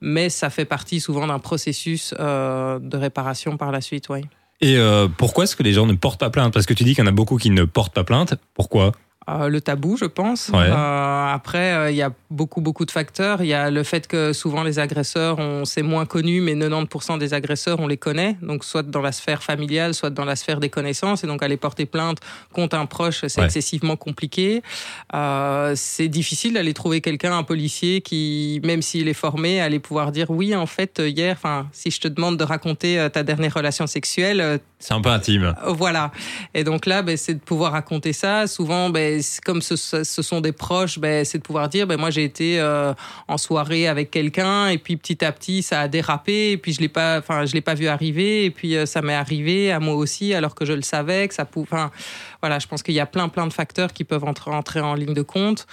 Mais 0.00 0.28
ça 0.28 0.50
fait 0.50 0.64
partie 0.64 1.00
souvent 1.00 1.26
d'un 1.26 1.38
processus 1.38 2.14
euh, 2.18 2.78
de 2.80 2.96
réparation 2.96 3.56
par 3.56 3.70
la 3.72 3.80
suite, 3.80 4.08
oui. 4.08 4.22
Et 4.60 4.78
pourquoi 5.18 5.44
est-ce 5.44 5.54
que 5.54 5.62
les 5.62 5.74
gens 5.74 5.84
ne 5.86 5.92
portent 5.92 6.18
pas 6.18 6.30
plainte? 6.30 6.52
Parce 6.54 6.64
que 6.64 6.72
tu 6.72 6.82
dis 6.82 6.94
qu'il 6.94 7.04
y 7.04 7.06
en 7.06 7.10
a 7.10 7.12
beaucoup 7.14 7.36
qui 7.36 7.50
ne 7.50 7.64
portent 7.64 7.92
pas 7.94 8.04
plainte. 8.04 8.34
Pourquoi? 8.54 8.92
Euh, 9.28 9.48
le 9.48 9.60
tabou, 9.60 9.96
je 9.96 10.04
pense. 10.04 10.50
Ouais. 10.50 10.58
Euh, 10.70 11.26
après, 11.34 11.72
euh, 11.72 11.90
il 11.90 11.96
y 11.96 12.02
a 12.02 12.12
beaucoup, 12.30 12.60
beaucoup 12.60 12.84
de 12.84 12.92
facteurs. 12.92 13.42
Il 13.42 13.48
y 13.48 13.54
a 13.54 13.70
le 13.72 13.82
fait 13.82 14.06
que 14.06 14.32
souvent 14.32 14.62
les 14.62 14.78
agresseurs, 14.78 15.38
on 15.40 15.64
c'est 15.64 15.82
moins 15.82 16.06
connu, 16.06 16.40
mais 16.40 16.54
90% 16.54 17.18
des 17.18 17.34
agresseurs, 17.34 17.80
on 17.80 17.88
les 17.88 17.96
connaît. 17.96 18.36
Donc, 18.40 18.62
soit 18.64 18.84
dans 18.84 19.00
la 19.02 19.10
sphère 19.10 19.42
familiale, 19.42 19.94
soit 19.94 20.10
dans 20.10 20.24
la 20.24 20.36
sphère 20.36 20.60
des 20.60 20.68
connaissances. 20.70 21.24
Et 21.24 21.26
donc, 21.26 21.42
aller 21.42 21.56
porter 21.56 21.86
plainte 21.86 22.18
contre 22.52 22.76
un 22.76 22.86
proche, 22.86 23.24
c'est 23.26 23.40
Ouais. 23.40 23.46
excessivement 23.46 23.96
compliqué. 23.96 24.62
Euh, 25.14 25.72
c'est 25.76 26.08
difficile 26.08 26.54
d'aller 26.54 26.72
trouver 26.74 27.00
quelqu'un, 27.00 27.36
un 27.36 27.42
policier, 27.42 28.00
qui, 28.02 28.60
même 28.64 28.80
s'il 28.82 29.08
est 29.08 29.12
formé, 29.14 29.60
aller 29.60 29.78
pouvoir 29.80 30.12
dire 30.12 30.30
oui, 30.30 30.54
en 30.54 30.66
fait, 30.66 31.02
hier, 31.04 31.34
enfin, 31.36 31.68
si 31.72 31.90
je 31.90 32.00
te 32.00 32.08
demande 32.08 32.36
de 32.36 32.44
raconter 32.44 32.98
euh, 33.00 33.08
ta 33.08 33.22
dernière 33.22 33.54
relation 33.54 33.86
sexuelle, 33.86 34.60
C'est 34.78 34.94
un 34.94 35.00
peu 35.00 35.08
intime. 35.10 35.54
Voilà. 35.66 36.12
Et 36.54 36.62
donc 36.62 36.84
là, 36.86 37.02
ben, 37.02 37.16
c'est 37.16 37.34
de 37.34 37.40
pouvoir 37.40 37.72
raconter 37.72 38.12
ça. 38.12 38.46
Souvent, 38.46 38.90
ben, 38.90 39.15
comme 39.44 39.62
ce, 39.62 39.76
sont 39.76 40.40
des 40.40 40.52
proches, 40.52 40.98
ben, 40.98 41.24
c'est 41.24 41.38
de 41.38 41.42
pouvoir 41.42 41.68
dire, 41.68 41.86
ben, 41.86 41.98
moi 41.98 42.10
j'ai 42.10 42.24
été 42.24 42.58
euh, 42.58 42.94
en 43.28 43.38
soirée 43.38 43.88
avec 43.88 44.10
quelqu'un 44.10 44.68
et 44.68 44.78
puis 44.78 44.96
petit 44.96 45.24
à 45.24 45.32
petit 45.32 45.62
ça 45.62 45.80
a 45.80 45.88
dérapé 45.88 46.52
et 46.52 46.56
puis 46.56 46.72
je 46.72 46.80
l'ai 46.80 46.88
pas, 46.88 47.18
enfin 47.18 47.46
je 47.46 47.54
l'ai 47.54 47.60
pas 47.60 47.74
vu 47.74 47.86
arriver 47.88 48.44
et 48.44 48.50
puis 48.50 48.76
euh, 48.76 48.86
ça 48.86 49.02
m'est 49.02 49.14
arrivé 49.14 49.72
à 49.72 49.80
moi 49.80 49.94
aussi 49.94 50.34
alors 50.34 50.54
que 50.54 50.64
je 50.64 50.72
le 50.72 50.82
savais 50.82 51.28
que 51.28 51.34
ça 51.34 51.44
pouvait. 51.44 51.66
Voilà, 52.40 52.58
je 52.58 52.66
pense 52.66 52.82
qu'il 52.82 52.94
y 52.94 53.00
a 53.00 53.06
plein 53.06 53.28
plein 53.28 53.46
de 53.46 53.52
facteurs 53.52 53.92
qui 53.92 54.04
peuvent 54.04 54.24
entrer 54.24 54.80
en 54.80 54.94
ligne 54.94 55.14
de 55.14 55.22
compte. 55.22 55.66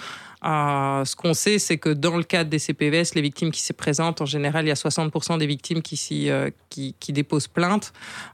Euh, 0.46 1.06
ce 1.06 1.16
qu'on 1.16 1.34
sait, 1.34 1.58
c'est 1.58 1.78
que 1.78 1.90
dans 1.90 2.18
le 2.18 2.24
cadre 2.24 2.50
des 2.50 2.60
CPVS, 2.60 3.16
les 3.16 3.22
victimes 3.22 3.52
qui 3.52 3.62
s'y 3.62 3.74
présentent, 3.74 4.22
en 4.22 4.26
général, 4.26 4.66
il 4.66 4.68
y 4.68 4.72
a 4.72 4.76
60% 4.76 5.38
des 5.38 5.48
victimes 5.48 5.82
qui, 5.82 5.96
s'y, 5.96 6.30
euh, 6.30 6.50
qui, 6.70 6.96
qui 7.00 7.14
déposent 7.14 7.48
plainte. 7.48 7.94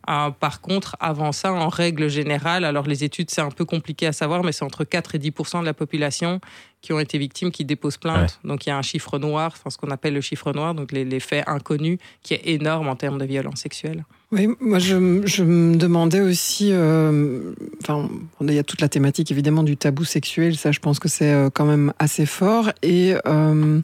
Euh, 0.09 0.31
par 0.31 0.61
contre, 0.61 0.95
avant 0.99 1.31
ça, 1.31 1.53
en 1.53 1.69
règle 1.69 2.09
générale, 2.09 2.65
alors 2.65 2.87
les 2.87 3.03
études, 3.03 3.29
c'est 3.29 3.41
un 3.41 3.51
peu 3.51 3.65
compliqué 3.65 4.07
à 4.07 4.13
savoir, 4.13 4.43
mais 4.43 4.51
c'est 4.51 4.65
entre 4.65 4.83
4 4.83 5.15
et 5.15 5.19
10 5.19 5.31
de 5.31 5.65
la 5.65 5.73
population 5.73 6.39
qui 6.81 6.93
ont 6.93 6.99
été 6.99 7.17
victimes 7.17 7.51
qui 7.51 7.65
déposent 7.65 7.97
plainte. 7.97 8.39
Donc 8.43 8.65
il 8.65 8.69
y 8.69 8.71
a 8.71 8.77
un 8.77 8.81
chiffre 8.81 9.19
noir, 9.19 9.51
enfin, 9.53 9.69
ce 9.69 9.77
qu'on 9.77 9.91
appelle 9.91 10.13
le 10.13 10.21
chiffre 10.21 10.51
noir, 10.53 10.73
donc 10.73 10.91
les, 10.91 11.05
les 11.05 11.19
faits 11.19 11.43
inconnus, 11.47 11.99
qui 12.23 12.33
est 12.33 12.41
énorme 12.45 12.87
en 12.87 12.95
termes 12.95 13.17
de 13.17 13.25
violence 13.25 13.59
sexuelle. 13.59 14.05
Oui, 14.31 14.47
moi 14.59 14.77
je, 14.77 15.23
je 15.25 15.43
me 15.43 15.75
demandais 15.75 16.21
aussi, 16.21 16.69
euh, 16.71 17.51
enfin, 17.81 18.07
il 18.41 18.53
y 18.53 18.59
a 18.59 18.63
toute 18.63 18.79
la 18.79 18.87
thématique 18.87 19.31
évidemment 19.31 19.63
du 19.63 19.75
tabou 19.75 20.03
sexuel, 20.03 20.55
ça 20.55 20.71
je 20.71 20.79
pense 20.79 20.99
que 20.99 21.07
c'est 21.07 21.31
euh, 21.33 21.49
quand 21.51 21.65
même 21.65 21.93
assez 21.97 22.27
fort. 22.27 22.71
Et 22.83 23.15
euh, 23.25 23.81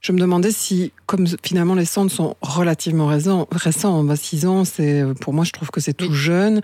je 0.00 0.12
me 0.12 0.18
demandais 0.18 0.50
si, 0.50 0.92
comme 1.04 1.26
finalement 1.42 1.74
les 1.74 1.84
centres 1.84 2.10
sont 2.10 2.36
relativement 2.40 3.06
récents, 3.06 3.46
récents 3.52 4.02
bah, 4.02 4.16
6 4.16 4.46
ans, 4.46 4.64
c'est 4.64 5.04
pour 5.20 5.34
moi 5.34 5.44
je 5.44 5.52
trouve 5.52 5.70
que 5.70 5.80
c'est 5.80 5.92
tout 5.92 6.14
jeune, 6.14 6.62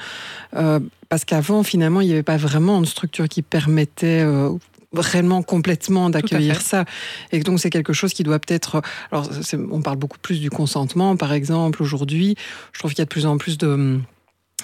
euh, 0.56 0.80
parce 1.10 1.26
qu'avant 1.26 1.62
finalement 1.62 2.00
il 2.00 2.06
n'y 2.06 2.14
avait 2.14 2.22
pas 2.22 2.38
vraiment 2.38 2.78
une 2.78 2.86
structure 2.86 3.28
qui 3.28 3.42
permettait 3.42 4.22
euh, 4.22 4.52
réellement 4.94 5.42
complètement 5.42 6.10
d'accueillir 6.10 6.60
ça. 6.60 6.84
Et 7.32 7.40
donc 7.40 7.60
c'est 7.60 7.70
quelque 7.70 7.92
chose 7.92 8.14
qui 8.14 8.22
doit 8.22 8.38
peut-être 8.38 8.82
alors 9.10 9.28
on 9.70 9.82
parle 9.82 9.98
beaucoup 9.98 10.18
plus 10.18 10.40
du 10.40 10.50
consentement 10.50 11.16
par 11.16 11.32
exemple 11.32 11.82
aujourd'hui. 11.82 12.36
Je 12.72 12.78
trouve 12.78 12.92
qu'il 12.92 13.00
y 13.00 13.02
a 13.02 13.06
de 13.06 13.10
plus 13.10 13.26
en 13.26 13.38
plus 13.38 13.58
de 13.58 14.00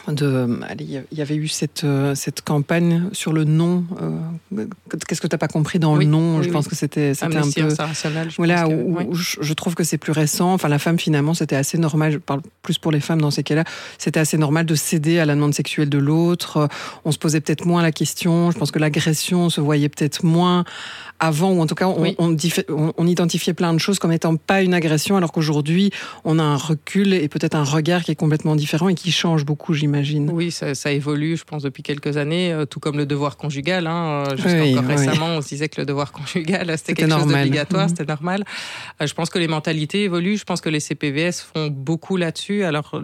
de 0.09 0.61
allez, 0.69 1.03
il 1.13 1.19
y 1.19 1.23
avait 1.23 1.37
eu 1.37 1.49
cette 1.49 1.85
euh, 1.85 2.15
cette 2.15 2.43
campagne 2.43 3.09
sur 3.13 3.33
le 3.33 3.45
nom 3.45 3.85
euh, 4.03 4.19
qu'est-ce 5.09 5.21
que 5.21 5.27
tu 5.27 5.35
n'as 5.35 5.39
pas 5.39 5.49
compris 5.49 5.79
dans 5.79 5.97
Oui, 5.97 6.05
le 6.05 6.11
nom? 6.11 6.37
Oui, 6.37 6.43
je 6.43 6.49
oui. 6.49 6.53
pense 6.53 6.69
que 6.69 6.75
c'était 6.75 7.15
c'était 7.15 7.37
un 7.37 7.43
peu 7.43 7.51
je 8.31 8.37
voilà, 8.37 8.65
que- 8.65 8.73
où, 8.73 9.15
je, 9.15 9.37
je 9.41 9.55
trouve 9.55 9.75
que 9.75 9.85
c'est 9.85 9.99
plus 9.99 10.13
récent. 10.13 10.53
Enfin, 10.55 10.69
la 10.69 10.79
femme, 10.79 10.99
finalement, 10.99 11.35
c'était 11.35 11.57
assez 11.57 11.79
normal. 11.79 12.13
Je 12.13 12.19
parle 12.19 12.41
plus 12.63 12.79
pour 12.79 12.93
les 12.93 13.01
femmes 13.01 13.21
dans 13.21 13.31
ces 13.31 13.43
cas-là. 13.43 13.65
C'était 13.99 14.21
assez 14.21 14.39
normal 14.39 14.67
de 14.67 14.75
céder 14.75 15.19
à 15.19 15.27
la 15.27 15.35
demande 15.35 15.55
sexuelle 15.55 15.89
de 15.89 15.99
l'autre. 15.99 16.69
On 17.05 17.13
se 17.13 17.19
posait 17.19 17.41
peut-être 17.41 17.65
moins 17.67 17.83
la 17.83 17.93
question. 17.93 18.51
Je 18.51 18.59
pense 18.59 18.71
que 18.71 18.79
l'agression 18.79 19.51
se 19.51 19.61
voyait 19.61 19.89
peut-être 19.89 20.25
moins 20.25 20.65
avant, 21.21 21.53
ou 21.53 21.61
en 21.61 21.67
tout 21.67 21.75
cas, 21.77 21.87
on, 21.87 22.01
Oui. 22.03 22.15
on, 22.19 22.33
diffé- 22.33 22.65
on- 22.69 22.93
on 22.97 23.07
identifiait 23.07 23.55
plein 23.55 23.73
de 23.73 23.79
choses 23.79 23.99
comme 23.99 24.13
étant 24.13 24.37
pas 24.37 24.63
une 24.63 24.75
agression, 24.75 25.17
alors 25.17 25.33
qu'aujourd'hui, 25.33 25.91
on 26.25 26.39
a 26.39 26.43
un 26.43 26.57
recul 26.57 27.15
et 27.15 27.29
peut-être 27.29 27.55
un 27.55 27.65
regard 27.65 28.03
qui 28.03 28.11
est 28.11 28.17
complètement 28.17 28.57
différent 28.57 28.89
et 28.89 28.95
qui 28.95 29.13
change 29.13 29.45
beaucoup, 29.45 29.75
j'imagine. 29.75 30.29
Oui, 30.33 30.51
ça, 30.51 30.75
ça, 30.75 30.91
évolue, 30.93 31.37
je 31.37 31.45
pense, 31.45 31.63
depuis 31.63 31.83
quelques 31.83 32.17
années, 32.17 32.53
euh, 32.53 32.67
tout 32.67 32.81
comme 32.81 32.97
le 32.97 33.07
devoir 33.07 33.37
conjugal. 33.37 33.87
Hein, 33.87 34.25
euh, 34.33 34.37
Jusqu'encore 34.49 34.83
oui, 34.89 34.95
récemment, 34.95 35.27
oui. 35.31 35.37
on 35.39 35.43
se 35.43 35.49
disait 35.49 35.69
que 35.69 35.81
le 35.81 35.87
devoir 35.87 36.13
conjugal, 36.13 36.67
c'était 36.79 36.95
quelque 36.95 37.11
chose 37.11 37.19
normal. 37.21 37.45
d'obligatoire, 37.45 37.83
Mhm. 37.85 37.89
c'était 37.89 38.05
normal. 38.05 38.45
Euh, 39.01 39.07
je 39.07 39.15
pense 39.15 39.31
que 39.31 39.39
les 39.39 39.49
mentalités 39.49 40.05
évoluent, 40.05 40.37
je 40.37 40.45
pense 40.45 40.61
que 40.61 40.69
les 40.69 40.81
CPVS 40.81 41.33
font 41.53 41.69
beaucoup 41.69 42.17
là-dessus. 42.17 42.65
Alors, 42.65 43.01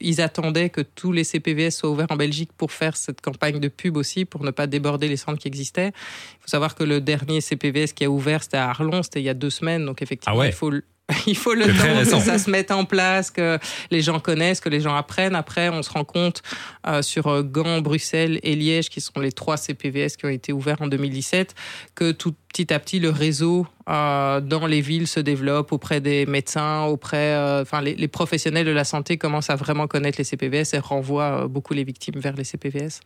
ils 0.00 0.20
attendaient 0.20 0.70
que 0.70 0.80
tous 0.80 1.12
les 1.12 1.24
CPVS 1.24 1.70
soient 1.72 1.90
ouverts 1.90 2.06
en 2.10 2.16
Belgique 2.16 2.50
pour 2.56 2.72
faire 2.72 2.96
cette 2.96 3.20
campagne 3.20 3.58
de 3.60 3.68
pub 3.68 3.96
aussi, 3.96 4.24
pour 4.24 4.44
ne 4.44 4.50
pas 4.50 4.66
déborder 4.66 5.08
les 5.08 5.16
centres 5.16 5.38
qui 5.38 5.48
existaient. 5.48 5.88
Il 5.88 6.40
faut 6.42 6.48
savoir 6.48 6.74
que 6.74 6.84
le 6.84 7.00
dernier 7.00 7.40
CPVS 7.40 7.92
qui 7.94 8.04
a 8.04 8.10
ouvert, 8.10 8.42
c'était 8.42 8.56
à 8.58 8.68
Arlon, 8.70 9.02
c'était 9.02 9.20
il 9.20 9.24
y 9.24 9.28
a 9.28 9.34
deux 9.34 9.50
semaines, 9.50 9.84
donc 9.86 10.02
effectivement, 10.02 10.36
Ah 10.36 10.40
ouais. 10.40 10.48
il 10.48 10.52
faut 10.54 10.70
il 11.26 11.36
faut 11.36 11.54
le 11.54 11.66
temps 11.66 12.18
que 12.18 12.24
ça 12.24 12.38
se 12.38 12.50
mette 12.50 12.70
en 12.70 12.84
place, 12.84 13.30
que 13.30 13.58
les 13.90 14.00
gens 14.00 14.20
connaissent, 14.20 14.60
que 14.60 14.68
les 14.68 14.80
gens 14.80 14.94
apprennent. 14.94 15.34
Après, 15.34 15.68
on 15.68 15.82
se 15.82 15.90
rend 15.90 16.04
compte 16.04 16.42
euh, 16.86 17.02
sur 17.02 17.28
euh, 17.28 17.42
Gand, 17.42 17.80
Bruxelles 17.80 18.40
et 18.42 18.54
Liège, 18.54 18.88
qui 18.88 19.00
sont 19.00 19.20
les 19.20 19.32
trois 19.32 19.56
CPVS 19.56 20.16
qui 20.16 20.26
ont 20.26 20.30
été 20.30 20.52
ouverts 20.52 20.80
en 20.80 20.86
2017, 20.86 21.54
que 21.94 22.12
tout 22.12 22.34
petit 22.52 22.72
à 22.72 22.78
petit 22.78 23.00
le 23.00 23.08
réseau 23.08 23.66
euh, 23.88 24.40
dans 24.40 24.66
les 24.66 24.80
villes 24.80 25.08
se 25.08 25.20
développe 25.20 25.72
auprès 25.72 26.00
des 26.00 26.26
médecins, 26.26 26.84
auprès, 26.84 27.34
euh, 27.34 27.62
enfin 27.62 27.80
les, 27.80 27.94
les 27.94 28.08
professionnels 28.08 28.66
de 28.66 28.70
la 28.70 28.84
santé 28.84 29.16
commencent 29.16 29.50
à 29.50 29.56
vraiment 29.56 29.86
connaître 29.86 30.18
les 30.18 30.24
CPVS 30.24 30.74
et 30.74 30.78
renvoient 30.78 31.44
euh, 31.44 31.48
beaucoup 31.48 31.74
les 31.74 31.84
victimes 31.84 32.20
vers 32.20 32.36
les 32.36 32.44
CPVS. 32.44 33.00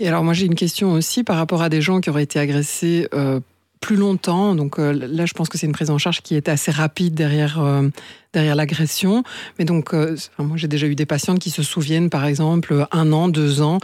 Et 0.00 0.08
alors 0.08 0.24
moi 0.24 0.32
j'ai 0.32 0.46
une 0.46 0.54
question 0.54 0.92
aussi 0.92 1.24
par 1.24 1.36
rapport 1.36 1.62
à 1.62 1.68
des 1.68 1.80
gens 1.80 2.00
qui 2.00 2.10
auraient 2.10 2.22
été 2.22 2.38
agressés 2.38 3.06
euh, 3.14 3.40
plus 3.80 3.96
longtemps. 3.96 4.54
Donc 4.54 4.78
euh, 4.78 4.92
là 4.92 5.26
je 5.26 5.32
pense 5.32 5.48
que 5.48 5.58
c'est 5.58 5.66
une 5.66 5.72
prise 5.72 5.90
en 5.90 5.98
charge 5.98 6.22
qui 6.22 6.34
est 6.34 6.48
assez 6.48 6.70
rapide 6.70 7.14
derrière 7.14 7.60
euh, 7.60 7.88
derrière 8.32 8.54
l'agression. 8.54 9.22
Mais 9.58 9.64
donc 9.64 9.94
euh, 9.94 10.16
moi 10.38 10.56
j'ai 10.56 10.68
déjà 10.68 10.86
eu 10.86 10.94
des 10.94 11.06
patientes 11.06 11.38
qui 11.38 11.50
se 11.50 11.62
souviennent 11.62 12.10
par 12.10 12.24
exemple 12.24 12.86
un 12.92 13.12
an, 13.12 13.28
deux 13.28 13.62
ans. 13.62 13.78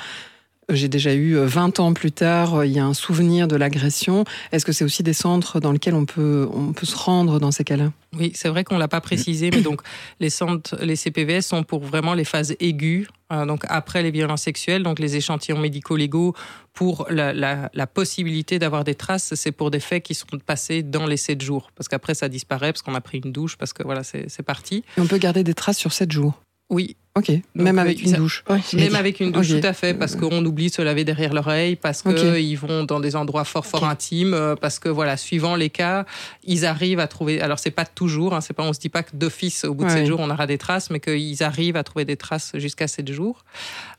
J'ai 0.69 0.89
déjà 0.89 1.13
eu 1.13 1.37
euh, 1.37 1.45
20 1.45 1.81
ans 1.81 1.93
plus 1.93 2.13
tard, 2.13 2.55
euh, 2.55 2.67
il 2.67 2.73
y 2.73 2.79
a 2.79 2.85
un 2.85 2.95
souvenir 2.95 3.49
de 3.49 3.57
l'agression. 3.57 4.25
Est-ce 4.53 4.65
que 4.65 4.73
c'est 4.73 4.85
aussi 4.85 5.03
des 5.03 5.13
centres 5.13 5.59
dans 5.59 5.73
lesquels 5.73 5.95
on 5.95 6.07
peut, 6.07 6.49
on 6.53 6.73
peut 6.73 6.87
se 6.87 6.97
rendre 6.97 7.41
dans 7.41 7.51
ces 7.51 7.65
cas-là? 7.65 7.93
Oui, 8.17 8.31
c'est 8.35 8.49
vrai 8.49 8.63
qu'on 8.63 8.79
l'a 8.79 8.89
pas 8.89 9.01
précisé, 9.01 9.51
mais 9.51 9.61
donc 9.61 9.83
les 10.21 10.31
centres, 10.31 10.77
les 10.81 10.95
CPVS 10.95 11.43
sont 11.43 11.65
pour 11.65 11.81
vraiment 11.81 12.15
les 12.15 12.25
phases 12.25 12.55
aiguës, 12.61 13.09
euh, 13.33 13.45
donc 13.45 13.65
après 13.69 14.05
les 14.05 14.13
violences 14.13 14.43
sexuelles, 14.43 14.85
donc 14.85 15.01
les 15.01 15.17
échantillons 15.17 15.59
médico-légaux 15.59 16.35
pour 16.73 17.07
la, 17.11 17.33
la, 17.33 17.69
la 17.75 17.87
possibilité 17.89 18.61
d'avoir 18.61 18.85
des 18.85 18.95
traces, 18.95 19.35
c'est 19.35 19.53
pour 19.53 19.71
des 19.71 19.81
faits 19.81 20.05
qui 20.05 20.15
sont 20.15 20.27
passés 20.47 20.85
dans 20.85 21.07
les 21.07 21.17
7 21.17 21.43
jours, 21.43 21.71
parce 21.75 21.89
qu'après 21.89 22.15
ça 22.15 22.29
disparaît, 22.29 22.73
parce 22.73 22.83
qu'on 22.83 22.95
a 22.95 23.01
pris 23.01 23.19
une 23.19 23.33
douche, 23.33 23.57
parce 23.57 23.73
que 23.73 23.83
voilà, 23.83 24.05
c'est 24.05 24.27
c'est 24.29 24.45
parti. 24.45 24.85
Et 24.97 25.01
on 25.01 25.07
peut 25.07 25.19
garder 25.19 25.43
des 25.43 25.55
traces 25.55 25.79
sur 25.79 25.93
7 25.93 26.13
jours? 26.13 26.41
Oui, 26.71 26.97
Ok, 27.15 27.31
même 27.55 27.79
euh, 27.79 27.83
avec 27.83 28.03
une 28.03 28.13
douche. 28.13 28.43
même 28.73 28.95
avec 28.95 29.21
une 29.21 29.33
douche, 29.33 29.49
tout 29.49 29.67
à 29.67 29.75
fait, 29.75 29.93
parce 29.93 30.17
qu'on 30.17 30.43
oublie 30.47 30.69
de 30.71 30.73
se 30.73 30.81
laver 30.81 31.05
derrière 31.05 31.35
l'oreille, 31.35 31.77
parce 31.77 32.03
qu'ils 32.03 32.57
vont 32.57 32.85
dans 32.85 33.01
des 33.01 33.17
endroits 33.17 33.45
fort, 33.45 33.67
fort 33.67 33.85
intimes, 33.85 34.33
euh, 34.33 34.57
parce 34.57 34.79
que 34.79 34.89
voilà, 34.89 35.19
suivant 35.19 35.55
les 35.55 35.69
cas, 35.69 36.07
ils 36.43 36.65
arrivent 36.65 37.01
à 37.01 37.07
trouver. 37.09 37.43
Alors 37.43 37.59
c'est 37.59 37.71
pas 37.71 37.85
toujours, 37.85 38.35
hein, 38.35 38.41
c'est 38.41 38.55
pas, 38.55 38.63
on 38.63 38.73
se 38.73 38.81
dit 38.81 38.89
pas 38.89 39.03
que 39.03 39.15
d'office 39.15 39.65
au 39.65 39.75
bout 39.75 39.85
de 39.85 39.91
Ouais. 39.91 39.99
7 39.99 40.07
jours 40.07 40.21
on 40.21 40.31
aura 40.31 40.47
des 40.47 40.57
traces, 40.57 40.89
mais 40.89 41.01
qu'ils 41.01 41.43
arrivent 41.43 41.77
à 41.77 41.85
trouver 41.85 42.07
des 42.07 42.17
traces 42.17 42.53
jusqu'à 42.55 42.89
7 42.89 43.13
jours. 43.13 43.45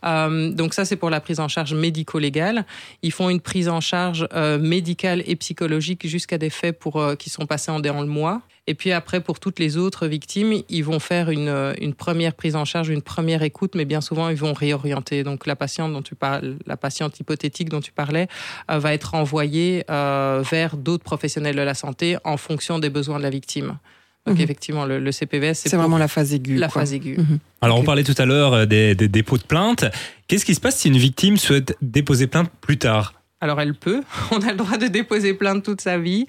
Euh, 0.05 0.51
donc 0.51 0.74
ça 0.74 0.84
c'est 0.84 0.96
pour 0.96 1.12
la 1.12 1.20
prise 1.22 1.39
en 1.39 1.48
charge 1.48 1.75
médico-légale. 1.75 2.65
Ils 3.03 3.12
font 3.12 3.29
une 3.29 3.41
prise 3.41 3.70
en 3.70 3.79
charge 3.79 4.27
euh, 4.34 4.58
médicale 4.58 5.22
et 5.27 5.36
psychologique 5.36 6.08
jusqu'à 6.08 6.39
des 6.39 6.50
faits 6.50 6.79
pour 6.79 7.00
euh, 7.00 7.15
qui 7.15 7.29
sont 7.29 7.46
passés 7.46 7.70
en 7.70 7.79
dans 7.79 8.01
le 8.01 8.08
mois. 8.08 8.41
Et 8.65 8.75
puis 8.75 8.93
après, 8.93 9.20
pour 9.20 9.39
toutes 9.41 9.60
les 9.60 9.75
autres 9.75 10.08
victimes, 10.08 10.53
ils 10.70 10.84
vont 10.86 11.00
faire 11.00 11.29
une, 11.29 11.50
euh, 11.50 11.74
une 11.82 11.93
première 11.93 12.34
prise 12.34 12.55
en 12.55 12.63
charge, 12.63 12.88
une 12.88 13.01
première 13.03 13.43
écoute, 13.43 13.74
mais 13.75 13.86
bien 13.86 14.01
souvent, 14.01 14.29
ils 14.29 14.36
vont 14.38 14.53
réorienter. 14.53 15.24
Donc 15.24 15.45
la 15.45 15.55
patiente 15.55 15.93
dont 15.93 16.01
tu 16.01 16.15
parles, 16.15 16.57
la 16.65 16.77
patiente 16.77 17.19
hypothétique 17.19 17.69
dont 17.69 17.81
tu 17.81 17.91
parlais, 17.91 18.27
euh, 18.72 18.79
va 18.79 18.93
être 18.93 19.13
envoyée 19.15 19.83
euh, 19.89 20.43
vers 20.50 20.77
d'autres 20.77 21.03
professionnels 21.03 21.55
de 21.55 21.62
la 21.62 21.74
santé 21.74 22.17
en 22.24 22.38
fonction 22.38 22.79
des 22.79 22.89
besoins 22.89 23.17
de 23.17 23.24
la 23.24 23.29
victime. 23.29 23.77
Donc 24.25 24.38
Mhm. 24.38 24.41
effectivement, 24.41 24.86
le, 24.86 25.00
le 25.00 25.12
CPVS, 25.12 25.53
c'est 25.55 25.75
vraiment 25.75 25.98
la 25.98 26.07
phase 26.07 26.33
aiguë. 26.33 26.55
la 26.57 26.69
quoi. 26.69 26.81
phase 26.81 26.93
aiguë. 26.93 27.17
Mhm. 27.17 27.39
Alors, 27.62 27.77
on 27.77 27.83
parlait 27.83 28.05
tout 28.05 28.15
à 28.17 28.25
l'heure 28.25 28.53
euh, 28.53 28.65
des, 28.65 28.95
des 28.95 29.10
dépôts 29.10 29.38
de 29.38 29.43
plainte. 29.43 29.83
Qu'est-ce 30.27 30.45
qui 30.45 30.55
se 30.55 30.62
passe 30.62 30.77
si 30.77 30.88
une 30.88 30.98
victime 30.98 31.36
souhaite 31.38 31.75
déposer 31.81 32.27
plainte 32.27 32.50
plus 32.62 32.77
tard? 32.77 33.13
Alors 33.41 33.60
elle 33.60 33.74
peut, 33.74 34.01
on 34.31 34.39
a 34.41 34.51
le 34.51 34.55
droit 34.57 34.77
de 34.77 34.88
déposer 34.88 35.33
plainte 35.33 35.63
toute 35.65 35.81
sa 35.81 35.98
vie. 35.98 36.25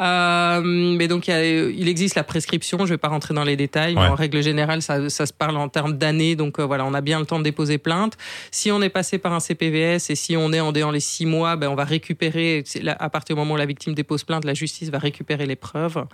Euh, 0.00 0.60
mais 0.64 1.08
donc 1.08 1.28
il, 1.28 1.30
y 1.30 1.34
a- 1.34 1.44
il 1.68 1.88
existe 1.88 2.14
la 2.14 2.24
prescription, 2.24 2.78
je 2.78 2.82
ne 2.84 2.88
vais 2.90 2.98
pas 2.98 3.08
rentrer 3.08 3.34
dans 3.34 3.44
les 3.44 3.56
détails, 3.56 3.94
mais 3.94 4.00
en 4.12 4.14
règle 4.14 4.42
générale 4.42 4.82
ça, 4.82 5.08
ça 5.10 5.26
se 5.26 5.32
parle 5.32 5.56
en 5.56 5.68
termes 5.68 5.92
d'années, 5.98 6.34
donc 6.36 6.58
euh, 6.58 6.64
voilà, 6.64 6.84
on 6.84 6.94
a 6.94 7.00
bien 7.00 7.18
le 7.20 7.26
temps 7.26 7.38
de 7.38 7.44
déposer 7.44 7.78
plainte. 7.78 8.16
Si 8.50 8.70
on 8.72 8.80
est 8.82 8.88
passé 8.88 9.18
par 9.18 9.32
un 9.32 9.40
CPVS 9.40 10.10
et 10.10 10.14
si 10.14 10.36
on 10.36 10.52
est 10.52 10.60
en 10.60 10.72
dans 10.72 10.90
les 10.90 11.00
six 11.00 11.26
mois, 11.26 11.56
ben, 11.56 11.68
on 11.68 11.74
va 11.74 11.84
récupérer, 11.84 12.64
à 12.98 13.10
partir 13.10 13.36
du 13.36 13.40
moment 13.40 13.54
où 13.54 13.56
la 13.58 13.66
victime 13.66 13.94
dépose 13.94 14.24
plainte, 14.24 14.44
la 14.44 14.54
justice 14.54 14.88
va 14.90 14.98
récupérer 14.98 15.44
les 15.46 15.56
preuves. 15.56 16.04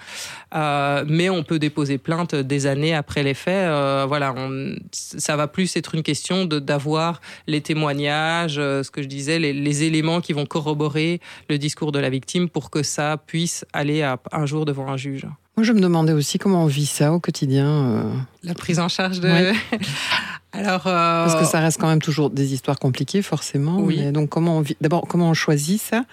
Euh, 0.55 1.05
mais 1.07 1.31
on 1.31 1.43
peut 1.45 1.59
déposer 1.61 1.97
plainte 1.99 2.35
des 2.35 2.67
années 2.67 2.95
après 2.95 3.23
les 3.23 3.35
faits. 3.35 3.55
Euh, 3.69 4.05
voilà, 4.09 4.35
on, 4.37 4.75
ça 4.93 5.37
va 5.37 5.47
plus 5.47 5.77
être 5.77 5.95
une 5.95 6.03
question 6.03 6.45
d'avoir 6.45 7.21
les 7.47 7.61
témoignages, 7.61 8.57
euh, 8.59 8.83
ce 8.83 8.91
que 8.91 9.01
je 9.03 9.07
disais, 9.09 9.39
les, 9.39 9.53
les 9.53 9.85
éléments 9.85 10.21
qui 10.21 10.33
vont 10.33 10.47
corroborer 10.47 11.21
le 11.49 11.57
discours 11.59 11.93
de 11.93 11.99
la 12.01 12.11
victime 12.11 12.49
pour 12.49 12.71
que 12.71 12.83
ça 12.83 13.17
puisse 13.17 13.65
aller 13.73 14.03
à, 14.03 14.19
un 14.33 14.47
jour 14.47 14.65
devant 14.65 14.89
un 14.89 14.97
juge. 14.97 15.27
Moi, 15.57 15.65
je 15.65 15.73
me 15.73 15.81
demandais 15.81 16.13
aussi 16.13 16.39
comment 16.39 16.63
on 16.63 16.67
vit 16.67 16.87
ça 16.87 17.13
au 17.13 17.21
quotidien. 17.21 17.67
euh, 17.69 18.03
La 18.45 18.55
prise 18.55 18.79
en 18.79 18.89
charge 18.89 19.21
de. 19.21 19.29
Ouais. 19.29 19.53
Alors. 20.53 20.87
euh, 20.87 21.25
Parce 21.27 21.35
que 21.37 21.45
ça 21.45 21.61
reste 21.61 21.81
quand 21.81 21.89
même 21.89 22.01
toujours 22.03 22.31
des 22.31 22.55
histoires 22.55 22.79
compliquées, 22.79 23.23
forcément. 23.23 23.79
Oui. 23.81 23.99
Mais 24.01 24.13
donc, 24.13 24.29
comment 24.29 24.59
on 24.59 24.61
vit 24.61 24.77
D'abord, 24.81 25.07
comment 25.09 25.29
on 25.31 25.35
choisit 25.35 25.81
ça 25.81 26.05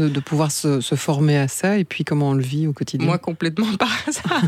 de, 0.00 0.08
de 0.08 0.20
pouvoir 0.20 0.50
se, 0.50 0.80
se 0.80 0.94
former 0.94 1.36
à 1.38 1.46
ça 1.48 1.76
et 1.76 1.84
puis 1.84 2.04
comment 2.04 2.30
on 2.30 2.34
le 2.34 2.42
vit 2.42 2.66
au 2.66 2.72
quotidien 2.72 3.06
Moi, 3.06 3.18
complètement 3.18 3.66
par 3.78 3.90
hasard. 4.06 4.42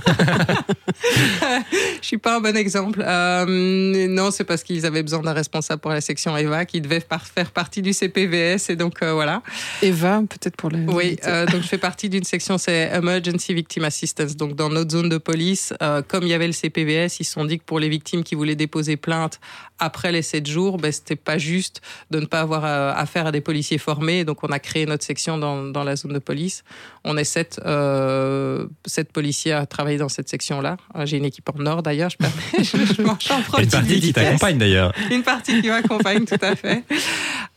Je 2.01 2.07
suis 2.07 2.19
pas 2.19 2.37
un 2.37 2.41
bon 2.41 2.57
exemple. 2.57 3.03
Euh, 3.07 4.07
non, 4.09 4.31
c'est 4.31 4.45
parce 4.45 4.63
qu'ils 4.63 4.87
avaient 4.87 5.03
besoin 5.03 5.21
d'un 5.21 5.33
responsable 5.33 5.81
pour 5.81 5.91
la 5.91 6.01
section 6.01 6.37
EVA 6.37 6.65
qui 6.65 6.81
devait 6.81 7.01
par- 7.01 7.27
faire 7.27 7.51
partie 7.51 7.83
du 7.83 7.93
CPVS 7.93 8.71
et 8.71 8.77
donc 8.77 9.03
euh, 9.03 9.13
voilà. 9.13 9.43
Eva, 9.83 10.23
peut-être 10.29 10.57
pour 10.57 10.71
les. 10.71 10.81
Oui, 10.87 11.17
euh, 11.27 11.47
donc 11.47 11.63
je 11.63 11.69
fais 11.69 11.79
partie 11.79 12.09
d'une 12.09 12.25
section, 12.25 12.59
c'est 12.59 12.91
Emergency 12.95 13.55
Victim 13.55 13.85
Assistance. 13.85 14.37
Donc 14.37 14.55
dans 14.57 14.69
notre 14.69 14.91
zone 14.93 15.09
de 15.09 15.19
police, 15.19 15.73
euh, 15.83 16.03
comme 16.07 16.25
il 16.25 16.31
y 16.31 16.35
avait 16.35 16.47
le 16.47 16.53
CPVS, 16.53 17.21
ils 17.21 17.25
se 17.25 17.33
sont 17.33 17.45
dit 17.45 17.59
que 17.59 17.65
pour 17.65 17.79
les 17.79 17.89
victimes 17.89 18.23
qui 18.25 18.35
voulaient 18.35 18.57
déposer 18.57 18.97
plainte 18.97 19.41
après 19.83 20.13
les 20.13 20.23
7 20.23 20.47
jours, 20.47 20.79
ben, 20.79 20.93
c'était 20.93 21.17
pas 21.17 21.39
juste 21.39 21.81
de 22.11 22.21
ne 22.21 22.27
pas 22.27 22.41
avoir 22.41 22.65
euh, 22.65 22.93
affaire 22.95 23.27
à 23.27 23.33
des 23.33 23.41
policiers 23.41 23.79
formés. 23.79 24.25
Donc 24.25 24.45
on 24.45 24.49
a 24.49 24.61
créé 24.61 24.87
notre 24.87 25.05
section 25.05 25.39
dans, 25.39 25.65
dans 25.65 25.83
la 25.83 25.97
zone 25.97 26.13
de 26.13 26.21
police. 26.21 26.63
On 27.05 27.17
est 27.17 27.25
sept, 27.25 27.61
euh, 27.67 28.67
sept 28.87 29.13
policiers 29.13 29.53
à 29.53 29.67
travailler 29.67 29.99
dans 29.99 30.09
cette 30.09 30.29
section-là. 30.29 30.77
Euh, 30.97 31.05
J'ai 31.05 31.17
une 31.17 31.25
équipe 31.25 31.49
en 31.49 31.67
or 31.67 31.83
d'ailleurs, 31.83 32.11
je, 32.11 32.17
permets, 32.17 32.43
je, 32.59 32.63
je 32.63 33.03
une 33.03 33.69
partie 33.69 34.01
qui 34.01 34.13
t'accompagne 34.13 34.59
d'ailleurs. 34.59 34.93
Une 35.11 35.25
partie 35.25 35.61
qui 35.61 35.69
m'accompagne, 35.69 36.25
tout 36.25 36.37
à 36.41 36.55
fait. 36.55 36.85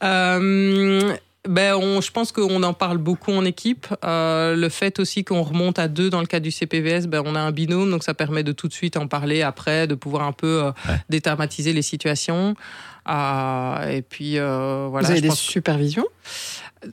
Euh, 0.04 1.16
ben, 1.48 1.76
on, 1.76 2.02
je 2.02 2.12
pense 2.12 2.32
qu'on 2.32 2.62
en 2.64 2.74
parle 2.74 2.98
beaucoup 2.98 3.32
en 3.32 3.46
équipe. 3.46 3.88
Euh, 4.04 4.56
le 4.56 4.70
fait 4.70 5.00
aussi 5.00 5.24
qu'on 5.24 5.42
remonte 5.44 5.80
à 5.80 5.88
deux 5.88 6.10
dans 6.10 6.20
le 6.22 6.26
cas 6.28 6.40
du 6.40 6.52
CPVS, 6.52 7.08
ben, 7.08 7.22
on 7.26 7.36
a 7.36 7.40
un 7.40 7.52
binôme, 7.52 7.90
donc 7.92 8.04
ça 8.04 8.14
permet 8.14 8.44
de 8.44 8.52
tout 8.52 8.68
de 8.68 8.74
suite 8.74 8.98
en 8.98 9.08
parler 9.08 9.42
après, 9.42 9.88
de 9.88 9.96
pouvoir 9.96 10.24
un 10.24 10.32
peu 10.32 10.64
euh, 10.66 10.72
Ouais. 10.90 10.96
dédramatiser 11.10 11.74
les 11.74 11.82
situations. 11.82 12.56
Euh, 13.10 13.90
et 13.90 14.02
puis 14.02 14.40
euh, 14.40 14.88
voilà. 14.90 15.06
Vous 15.06 15.12
avez 15.12 15.18
je 15.20 15.24
des 15.24 15.28
pense- 15.30 15.40
supervisions? 15.40 16.06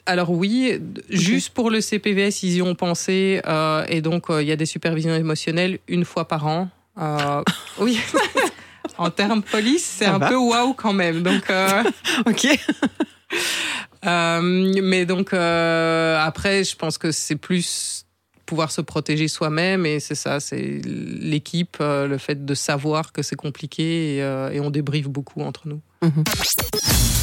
Alors 0.07 0.31
oui, 0.31 0.79
juste 1.11 1.51
pour 1.51 1.71
le 1.71 1.81
CPVS, 1.81 2.43
ils 2.45 2.57
y 2.57 2.63
ont 2.63 2.75
pensé, 2.75 3.43
euh, 3.47 3.85
et 3.89 4.01
donc 4.01 4.31
euh, 4.31 4.43
il 4.43 4.49
y 4.49 4.53
a 4.53 4.57
des 4.57 4.65
supervisions 4.67 5.15
émotionnelles 5.15 5.79
une 5.89 6.05
fois 6.07 6.27
par 6.29 6.47
an. 6.47 6.69
Euh, 7.01 7.43
oui. 7.79 7.99
En 8.99 9.11
termes 9.11 9.43
police, 9.43 9.85
c'est 9.85 10.07
un 10.07 10.19
va. 10.19 10.29
peu 10.29 10.37
waouh 10.37 10.75
quand 10.75 10.93
même. 10.93 11.23
Donc, 11.23 11.49
euh, 11.51 11.83
Ok. 12.27 12.47
euh, 14.07 14.41
mais 14.83 15.07
donc 15.07 15.33
euh, 15.33 16.19
après, 16.19 16.65
je 16.65 16.77
pense 16.77 16.99
que 16.99 17.11
c'est 17.11 17.37
plus 17.37 18.07
pouvoir 18.47 18.71
se 18.71 18.81
protéger 18.81 19.29
soi-même 19.29 19.87
et 19.87 19.99
c'est 20.01 20.15
ça, 20.15 20.41
c'est 20.41 20.81
l'équipe, 20.85 21.79
le 21.81 22.19
fait 22.19 22.45
de 22.45 22.55
savoir 22.55 23.13
que 23.13 23.23
c'est 23.23 23.37
compliqué 23.37 24.17
et, 24.17 24.19
et 24.19 24.61
on 24.61 24.71
débriefe 24.71 25.09
beaucoup 25.09 25.41
entre 25.41 25.69
nous. 25.69 25.81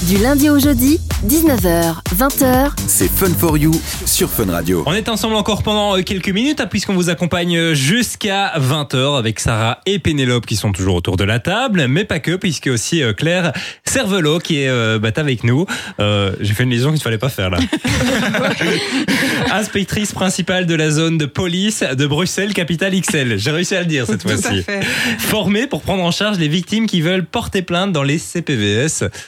Du 0.07 0.17
lundi 0.17 0.49
au 0.49 0.57
jeudi, 0.57 1.01
19h, 1.27 1.95
20h, 2.15 2.71
C'est 2.87 3.11
Fun 3.11 3.33
for 3.37 3.57
You 3.57 3.73
sur 4.05 4.29
Fun 4.29 4.49
Radio. 4.49 4.83
On 4.85 4.93
est 4.93 5.09
ensemble 5.09 5.35
encore 5.35 5.61
pendant 5.61 5.97
euh, 5.97 6.01
quelques 6.01 6.29
minutes, 6.29 6.61
hein, 6.61 6.67
puisqu'on 6.67 6.93
vous 6.93 7.09
accompagne 7.09 7.57
euh, 7.57 7.73
jusqu'à 7.73 8.53
20h 8.57 9.17
avec 9.19 9.41
Sarah 9.41 9.81
et 9.85 9.99
Pénélope 9.99 10.45
qui 10.45 10.55
sont 10.55 10.71
toujours 10.71 10.95
autour 10.95 11.17
de 11.17 11.25
la 11.25 11.39
table, 11.39 11.87
mais 11.89 12.05
pas 12.05 12.19
que, 12.19 12.37
puisque 12.37 12.67
aussi 12.67 13.03
euh, 13.03 13.11
Claire 13.11 13.51
Cervelot 13.83 14.39
qui 14.39 14.61
est 14.61 14.69
euh, 14.69 14.97
bah, 14.97 15.09
avec 15.17 15.43
nous. 15.43 15.65
Euh, 15.99 16.31
J'ai 16.39 16.53
fait 16.53 16.63
une 16.63 16.69
liaison 16.69 16.89
qu'il 16.89 16.99
ne 16.99 17.03
fallait 17.03 17.17
pas 17.17 17.29
faire 17.29 17.49
là. 17.49 17.59
Inspectrice 19.51 20.13
principale 20.13 20.65
de 20.65 20.75
la 20.75 20.91
zone 20.91 21.17
de 21.17 21.25
police 21.25 21.83
de 21.83 22.07
Bruxelles, 22.07 22.53
capitale 22.53 22.93
XL. 22.99 23.37
J'ai 23.37 23.51
réussi 23.51 23.75
à 23.75 23.81
le 23.81 23.87
dire 23.87 24.05
cette 24.05 24.23
fois-ci. 24.23 24.63
Formée 25.17 25.67
pour 25.67 25.81
prendre 25.81 26.03
en 26.03 26.11
charge 26.11 26.37
les 26.39 26.47
victimes 26.47 26.87
qui 26.87 27.01
veulent 27.01 27.25
porter 27.25 27.61
plainte 27.61 27.91
dans 27.91 28.03
les 28.03 28.17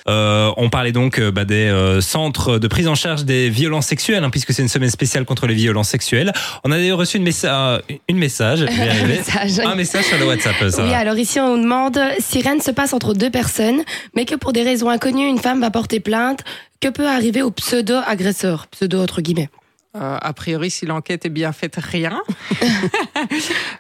Euh, 0.07 0.51
on 0.57 0.69
parlait 0.69 0.91
donc 0.91 1.19
euh, 1.19 1.31
bah, 1.31 1.45
des 1.45 1.67
euh, 1.67 2.01
centres 2.01 2.57
de 2.59 2.67
prise 2.67 2.87
en 2.87 2.95
charge 2.95 3.23
des 3.25 3.49
violences 3.49 3.87
sexuelles, 3.87 4.23
hein, 4.23 4.29
puisque 4.29 4.53
c'est 4.53 4.61
une 4.61 4.67
semaine 4.67 4.89
spéciale 4.89 5.25
contre 5.25 5.47
les 5.47 5.53
violences 5.53 5.89
sexuelles. 5.89 6.31
On 6.63 6.71
a 6.71 6.77
d'ailleurs 6.77 6.97
reçu 6.99 7.17
une, 7.17 7.23
messa- 7.27 7.81
une 8.09 8.17
message, 8.17 8.61
arriver. 8.67 9.17
message. 9.17 9.59
un 9.59 9.75
message 9.75 10.05
sur 10.05 10.17
le 10.17 10.25
WhatsApp. 10.25 10.55
Ça. 10.69 10.83
Oui, 10.85 10.93
alors 10.93 11.17
ici 11.17 11.39
on 11.39 11.55
nous 11.57 11.63
demande 11.63 11.99
si 12.19 12.41
rien 12.41 12.55
ne 12.55 12.61
se 12.61 12.71
passe 12.71 12.93
entre 12.93 13.13
deux 13.13 13.29
personnes, 13.29 13.81
mais 14.15 14.25
que 14.25 14.35
pour 14.35 14.53
des 14.53 14.63
raisons 14.63 14.89
inconnues, 14.89 15.27
une 15.27 15.39
femme 15.39 15.61
va 15.61 15.71
porter 15.71 15.99
plainte, 15.99 16.41
que 16.79 16.87
peut 16.87 17.07
arriver 17.07 17.41
au 17.41 17.51
pseudo-agresseur, 17.51 18.67
pseudo 18.67 19.01
entre 19.01 19.21
guillemets. 19.21 19.49
Euh, 19.93 20.17
a 20.21 20.31
priori, 20.31 20.71
si 20.71 20.85
l'enquête 20.85 21.25
est 21.25 21.29
bien 21.29 21.51
faite, 21.51 21.75
rien. 21.77 22.21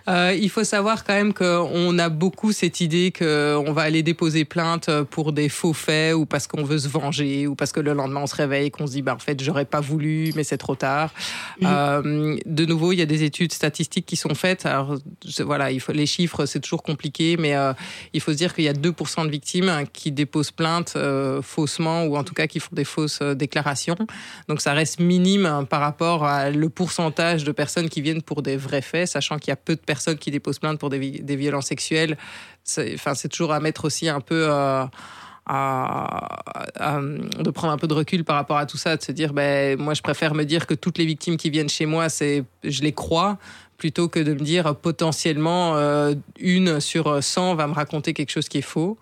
Euh, 0.07 0.35
il 0.39 0.49
faut 0.49 0.63
savoir 0.63 1.03
quand 1.03 1.13
même 1.13 1.33
qu'on 1.33 1.99
a 1.99 2.09
beaucoup 2.09 2.51
cette 2.51 2.81
idée 2.81 3.13
qu'on 3.17 3.71
va 3.71 3.83
aller 3.83 4.01
déposer 4.01 4.45
plainte 4.45 4.89
pour 5.11 5.31
des 5.31 5.47
faux 5.47 5.73
faits 5.73 6.15
ou 6.15 6.25
parce 6.25 6.47
qu'on 6.47 6.63
veut 6.63 6.79
se 6.79 6.87
venger 6.87 7.45
ou 7.45 7.55
parce 7.55 7.71
que 7.71 7.79
le 7.79 7.93
lendemain 7.93 8.21
on 8.23 8.27
se 8.27 8.35
réveille 8.35 8.67
et 8.67 8.71
qu'on 8.71 8.87
se 8.87 8.93
dit 8.93 9.01
bah 9.03 9.13
en 9.13 9.19
fait 9.19 9.41
j'aurais 9.41 9.65
pas 9.65 9.79
voulu 9.79 10.31
mais 10.35 10.43
c'est 10.43 10.57
trop 10.57 10.75
tard. 10.75 11.11
Mhm. 11.61 11.67
Euh, 11.69 12.37
de 12.45 12.65
nouveau, 12.65 12.91
il 12.93 12.97
y 12.97 13.01
a 13.01 13.05
des 13.05 13.23
études 13.23 13.53
statistiques 13.53 14.05
qui 14.05 14.15
sont 14.15 14.33
faites. 14.33 14.65
Alors 14.65 14.95
voilà, 15.39 15.71
il 15.71 15.79
faut 15.79 15.91
les 15.91 16.07
chiffres, 16.07 16.45
c'est 16.45 16.59
toujours 16.59 16.83
compliqué, 16.83 17.37
mais 17.37 17.55
il 18.13 18.21
faut 18.21 18.31
se 18.31 18.37
dire 18.37 18.53
qu'il 18.53 18.63
y 18.63 18.69
a 18.69 18.73
2% 18.73 19.25
de 19.25 19.31
victimes 19.31 19.71
qui 19.93 20.11
déposent 20.11 20.51
plainte 20.51 20.97
faussement 21.41 22.03
ou 22.03 22.17
en 22.17 22.23
tout 22.23 22.33
cas 22.33 22.47
qui 22.47 22.59
font 22.59 22.73
des 22.75 22.85
fausses 22.85 23.21
déclarations. 23.21 23.97
Donc 24.47 24.61
ça 24.61 24.73
reste 24.73 24.99
minime 24.99 25.45
hein, 25.45 25.63
par 25.63 25.81
rapport 25.81 26.00
à 26.05 26.49
le 26.49 26.69
pourcentage 26.69 27.43
de 27.43 27.51
personnes 27.51 27.89
qui 27.89 28.01
viennent 28.01 28.21
pour 28.21 28.41
des 28.41 28.57
vrais 28.57 28.81
faits, 28.81 29.07
sachant 29.09 29.37
qu'il 29.37 29.49
y 29.49 29.53
a 29.53 29.55
peu 29.55 29.75
de 29.75 29.81
personnes 29.81 30.17
qui 30.17 30.31
déposent 30.31 30.59
plainte 30.59 30.79
pour 30.79 30.89
des, 30.89 30.99
vi- 30.99 31.21
des 31.23 31.35
violences 31.35 31.67
sexuelles. 31.67 32.17
Enfin, 32.95 33.13
c'est 33.13 33.29
toujours 33.29 33.53
à 33.53 33.59
mettre 33.59 33.85
aussi 33.85 34.09
un 34.09 34.19
peu... 34.21 34.47
euh, 34.49 34.83
à, 35.45 36.99
de 37.39 37.49
prendre 37.49 37.73
un 37.73 37.77
peu 37.77 37.87
de 37.87 37.93
recul 37.93 38.23
par 38.23 38.35
rapport 38.35 38.57
à 38.57 38.65
tout 38.65 38.77
ça, 38.77 38.95
de 38.95 39.01
se 39.03 39.11
dire, 39.11 39.33
ben, 39.33 39.77
moi, 39.79 39.93
je 39.93 40.01
préfère 40.01 40.33
me 40.33 40.43
dire 40.45 40.67
que 40.67 40.73
toutes 40.73 40.97
les 40.97 41.05
victimes 41.05 41.37
qui 41.37 41.49
viennent 41.49 41.69
chez 41.69 41.85
moi, 41.85 42.09
c'est, 42.09 42.43
je 42.63 42.81
les 42.83 42.91
crois, 42.93 43.37
plutôt 43.77 44.07
que 44.07 44.19
de 44.19 44.33
me 44.33 44.39
dire 44.39 44.75
potentiellement 44.75 45.75
euh, 45.75 46.13
une 46.39 46.79
sur 46.79 47.23
100 47.23 47.55
va 47.55 47.67
me 47.67 47.73
raconter 47.73 48.13
quelque 48.13 48.29
chose 48.31 48.47
qui 48.47 48.59
est 48.59 48.61
faux. 48.61 48.97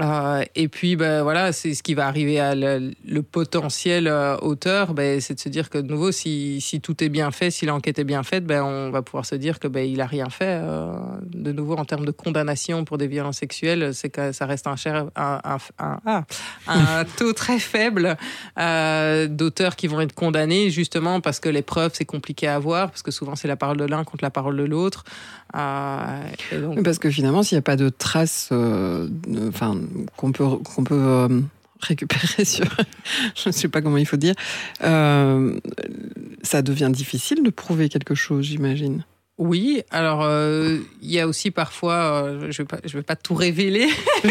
Euh, 0.00 0.44
et 0.54 0.68
puis, 0.68 0.94
ben, 0.94 1.22
voilà, 1.22 1.52
c'est 1.52 1.74
ce 1.74 1.82
qui 1.82 1.94
va 1.94 2.06
arriver 2.06 2.38
à 2.38 2.54
le, 2.54 2.92
le 3.04 3.22
potentiel 3.22 4.06
euh, 4.06 4.36
auteur, 4.38 4.94
ben, 4.94 5.20
c'est 5.20 5.34
de 5.34 5.40
se 5.40 5.48
dire 5.48 5.70
que 5.70 5.78
de 5.78 5.88
nouveau, 5.88 6.12
si, 6.12 6.60
si 6.60 6.80
tout 6.80 7.02
est 7.02 7.08
bien 7.08 7.30
fait, 7.32 7.50
si 7.50 7.66
l'enquête 7.66 7.98
est 7.98 8.04
bien 8.04 8.22
faite, 8.22 8.46
ben, 8.46 8.62
on 8.62 8.90
va 8.90 9.02
pouvoir 9.02 9.26
se 9.26 9.34
dire 9.34 9.58
que 9.58 9.66
ben, 9.66 9.80
il 9.88 10.00
a 10.00 10.06
rien 10.06 10.30
fait. 10.30 10.60
euh, 10.62 10.92
de 11.24 11.50
nouveau, 11.50 11.74
en 11.76 11.84
termes 11.84 12.04
de 12.06 12.12
condamnation 12.12 12.84
pour 12.84 12.96
des 12.96 13.08
violences 13.08 13.38
sexuelles, 13.38 13.90
c'est 13.92 14.08
que 14.08 14.30
ça 14.32 14.46
reste 14.46 14.66
un, 14.68 14.76
cher, 14.76 15.06
un, 15.16 15.40
un, 15.44 15.56
un- 15.78 16.00
ah, 16.06 16.24
un 16.68 17.04
taux 17.16 17.32
très 17.32 17.58
faible 17.58 18.16
d'auteurs 19.28 19.74
qui 19.76 19.86
vont 19.88 20.00
être 20.00 20.14
condamnés, 20.14 20.70
justement 20.70 21.20
parce 21.20 21.40
que 21.40 21.48
les 21.48 21.62
preuves 21.62 21.90
c'est 21.94 22.04
compliqué 22.04 22.46
à 22.46 22.54
avoir, 22.54 22.90
parce 22.90 23.02
que 23.02 23.10
souvent 23.10 23.34
c'est 23.36 23.48
la 23.48 23.56
parole 23.56 23.76
de 23.78 23.84
l'un 23.84 24.04
contre 24.04 24.22
la 24.24 24.30
parole 24.30 24.56
de 24.56 24.64
l'autre. 24.64 25.04
Donc, 25.54 26.82
Parce 26.82 26.98
que 26.98 27.10
finalement, 27.10 27.42
s'il 27.42 27.56
n'y 27.56 27.60
a 27.60 27.62
pas 27.62 27.76
de 27.76 27.88
traces 27.88 28.50
enfin, 28.52 29.76
qu'on 30.16 30.32
peut, 30.32 30.44
qu'on 30.44 30.84
peut 30.84 30.94
euh, 30.94 31.40
récupérer 31.80 32.44
sur. 32.44 32.66
je 33.36 33.48
ne 33.48 33.52
sais 33.52 33.68
pas 33.68 33.82
comment 33.82 33.96
il 33.96 34.06
faut 34.06 34.16
dire. 34.16 34.34
euh, 34.82 35.58
ça 36.42 36.62
devient 36.62 36.90
difficile 36.92 37.42
de 37.42 37.50
prouver 37.50 37.88
quelque 37.88 38.14
chose, 38.14 38.44
j'imagine. 38.44 39.04
Oui, 39.38 39.82
alors 39.92 40.22
euh, 40.24 40.78
il 41.00 41.12
y 41.12 41.20
a 41.20 41.28
aussi 41.28 41.52
parfois, 41.52 42.24
euh, 42.24 42.48
je 42.50 42.62
je 42.84 42.96
vais 42.96 43.04
pas 43.04 43.14
tout 43.14 43.34
révéler. 43.36 43.86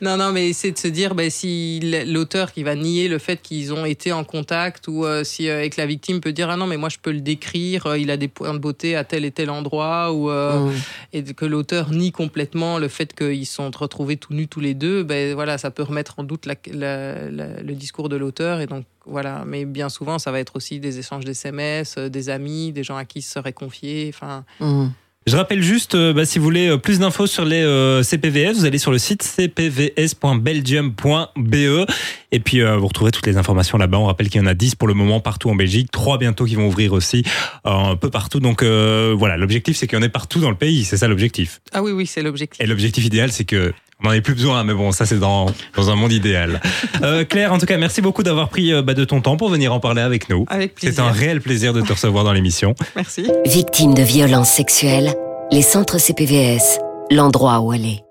non, 0.00 0.16
non, 0.16 0.32
mais 0.32 0.52
c'est 0.52 0.70
de 0.72 0.78
se 0.78 0.88
dire, 0.88 1.14
ben, 1.14 1.30
si 1.30 1.80
l'auteur 2.06 2.52
qui 2.52 2.62
va 2.62 2.74
nier 2.74 3.08
le 3.08 3.18
fait 3.18 3.40
qu'ils 3.40 3.72
ont 3.72 3.84
été 3.84 4.12
en 4.12 4.24
contact 4.24 4.88
ou 4.88 5.04
euh, 5.04 5.24
si 5.24 5.44
que 5.46 5.76
la 5.80 5.86
victime 5.86 6.20
peut 6.20 6.32
dire 6.32 6.50
ah 6.50 6.56
non 6.56 6.66
mais 6.66 6.76
moi 6.76 6.88
je 6.88 6.98
peux 7.00 7.12
le 7.12 7.20
décrire, 7.20 7.96
il 7.96 8.10
a 8.10 8.16
des 8.16 8.28
points 8.28 8.54
de 8.54 8.58
beauté 8.58 8.96
à 8.96 9.04
tel 9.04 9.24
et 9.24 9.30
tel 9.30 9.50
endroit 9.50 10.12
ou 10.12 10.30
Mmh. 10.30 10.72
et 11.12 11.22
que 11.24 11.44
l'auteur 11.44 11.90
nie 11.90 12.12
complètement 12.12 12.78
le 12.78 12.88
fait 12.88 13.14
qu'ils 13.14 13.46
sont 13.46 13.70
retrouvés 13.70 14.16
tout 14.16 14.32
nus 14.34 14.48
tous 14.48 14.60
les 14.60 14.74
deux, 14.74 15.02
ben 15.02 15.34
voilà, 15.34 15.58
ça 15.58 15.70
peut 15.70 15.82
remettre 15.82 16.18
en 16.18 16.24
doute 16.24 16.46
la- 16.46 16.54
la- 16.72 17.30
la- 17.30 17.60
le 17.62 17.74
discours 17.74 18.08
de 18.08 18.16
l'auteur 18.16 18.60
et 18.60 18.66
donc 18.66 18.84
voilà. 19.06 19.44
Mais 19.46 19.64
bien 19.64 19.88
souvent, 19.88 20.18
ça 20.18 20.32
va 20.32 20.40
être 20.40 20.56
aussi 20.56 20.80
des 20.80 20.98
échanges 20.98 21.24
d'SMS, 21.24 21.94
euh, 21.98 22.08
des 22.08 22.28
amis, 22.28 22.72
des 22.72 22.82
gens 22.84 22.96
à 22.96 23.04
qui 23.04 23.22
se 23.22 23.32
serait 23.32 23.52
confié. 23.52 24.10
Enfin, 24.14 24.44
Mmh. 24.60 24.86
Je 25.28 25.36
rappelle 25.36 25.60
juste, 25.60 25.96
euh, 25.96 26.12
bah, 26.12 26.24
si 26.24 26.38
vous 26.38 26.44
voulez 26.44 26.68
euh, 26.68 26.78
plus 26.78 27.00
d'infos 27.00 27.26
sur 27.26 27.44
les 27.44 27.60
euh, 27.60 28.04
CPVS, 28.04 28.58
vous 28.58 28.64
allez 28.64 28.78
sur 28.78 28.92
le 28.92 28.98
site 28.98 29.24
cpvs.belgium.be 29.24 31.90
et 32.32 32.40
puis 32.40 32.60
euh, 32.60 32.76
vous 32.76 32.86
retrouverez 32.86 33.10
toutes 33.10 33.26
les 33.26 33.36
informations 33.36 33.76
là-bas. 33.76 33.98
On 33.98 34.06
rappelle 34.06 34.28
qu'il 34.28 34.40
y 34.40 34.44
en 34.44 34.46
a 34.46 34.54
10 34.54 34.76
pour 34.76 34.86
le 34.86 34.94
moment 34.94 35.18
partout 35.20 35.50
en 35.50 35.56
Belgique, 35.56 35.90
3 35.90 36.18
bientôt 36.18 36.44
qui 36.44 36.54
vont 36.54 36.68
ouvrir 36.68 36.92
aussi 36.92 37.24
euh, 37.66 37.70
un 37.70 37.96
peu 37.96 38.08
partout. 38.10 38.38
Donc 38.38 38.62
euh, 38.62 39.14
voilà, 39.18 39.36
l'objectif 39.36 39.76
c'est 39.76 39.88
qu'il 39.88 39.98
y 39.98 40.00
en 40.00 40.04
ait 40.04 40.08
partout 40.08 40.38
dans 40.38 40.50
le 40.50 40.56
pays, 40.56 40.84
c'est 40.84 40.96
ça 40.96 41.08
l'objectif. 41.08 41.60
ah 41.72 41.82
oui, 41.82 41.90
oui, 41.92 42.06
c'est 42.06 42.22
l'objectif. 42.22 42.62
Et 42.62 42.66
l'objectif 42.66 43.04
idéal 43.04 43.32
c'est 43.32 43.44
que 43.44 43.72
on 44.02 44.08
n'en 44.08 44.12
ait 44.12 44.20
plus 44.20 44.34
besoin, 44.34 44.62
mais 44.64 44.74
bon, 44.74 44.92
ça 44.92 45.06
c'est 45.06 45.18
dans, 45.18 45.46
dans 45.76 45.90
un 45.90 45.94
monde 45.96 46.12
idéal. 46.12 46.60
Euh, 47.02 47.24
Claire, 47.24 47.52
en 47.52 47.58
tout 47.58 47.66
cas, 47.66 47.76
merci 47.76 48.00
beaucoup 48.00 48.22
d'avoir 48.22 48.48
pris 48.48 48.72
euh, 48.72 48.80
bah, 48.82 48.94
de 48.94 49.04
ton 49.04 49.20
temps 49.20 49.36
pour 49.36 49.50
venir 49.50 49.72
en 49.72 49.80
parler 49.80 50.00
avec 50.00 50.30
nous. 50.30 50.44
Avec 50.48 50.72
C'est 50.78 50.86
plaisir. 50.88 51.04
un 51.04 51.10
réel 51.12 51.40
plaisir 51.42 51.72
de 51.74 51.82
te 51.82 51.92
recevoir 51.92 52.24
dans 52.24 52.32
l'émission. 52.32 52.74
Merci. 52.96 53.30
victime 53.44 53.92
de 53.92 54.02
violences 54.02 54.48
sexuelles, 54.50 55.14
les 55.52 55.62
centres 55.62 55.98
CPVS, 55.98 56.78
l'endroit 57.10 57.60
où 57.60 57.72
aller. 57.72 58.02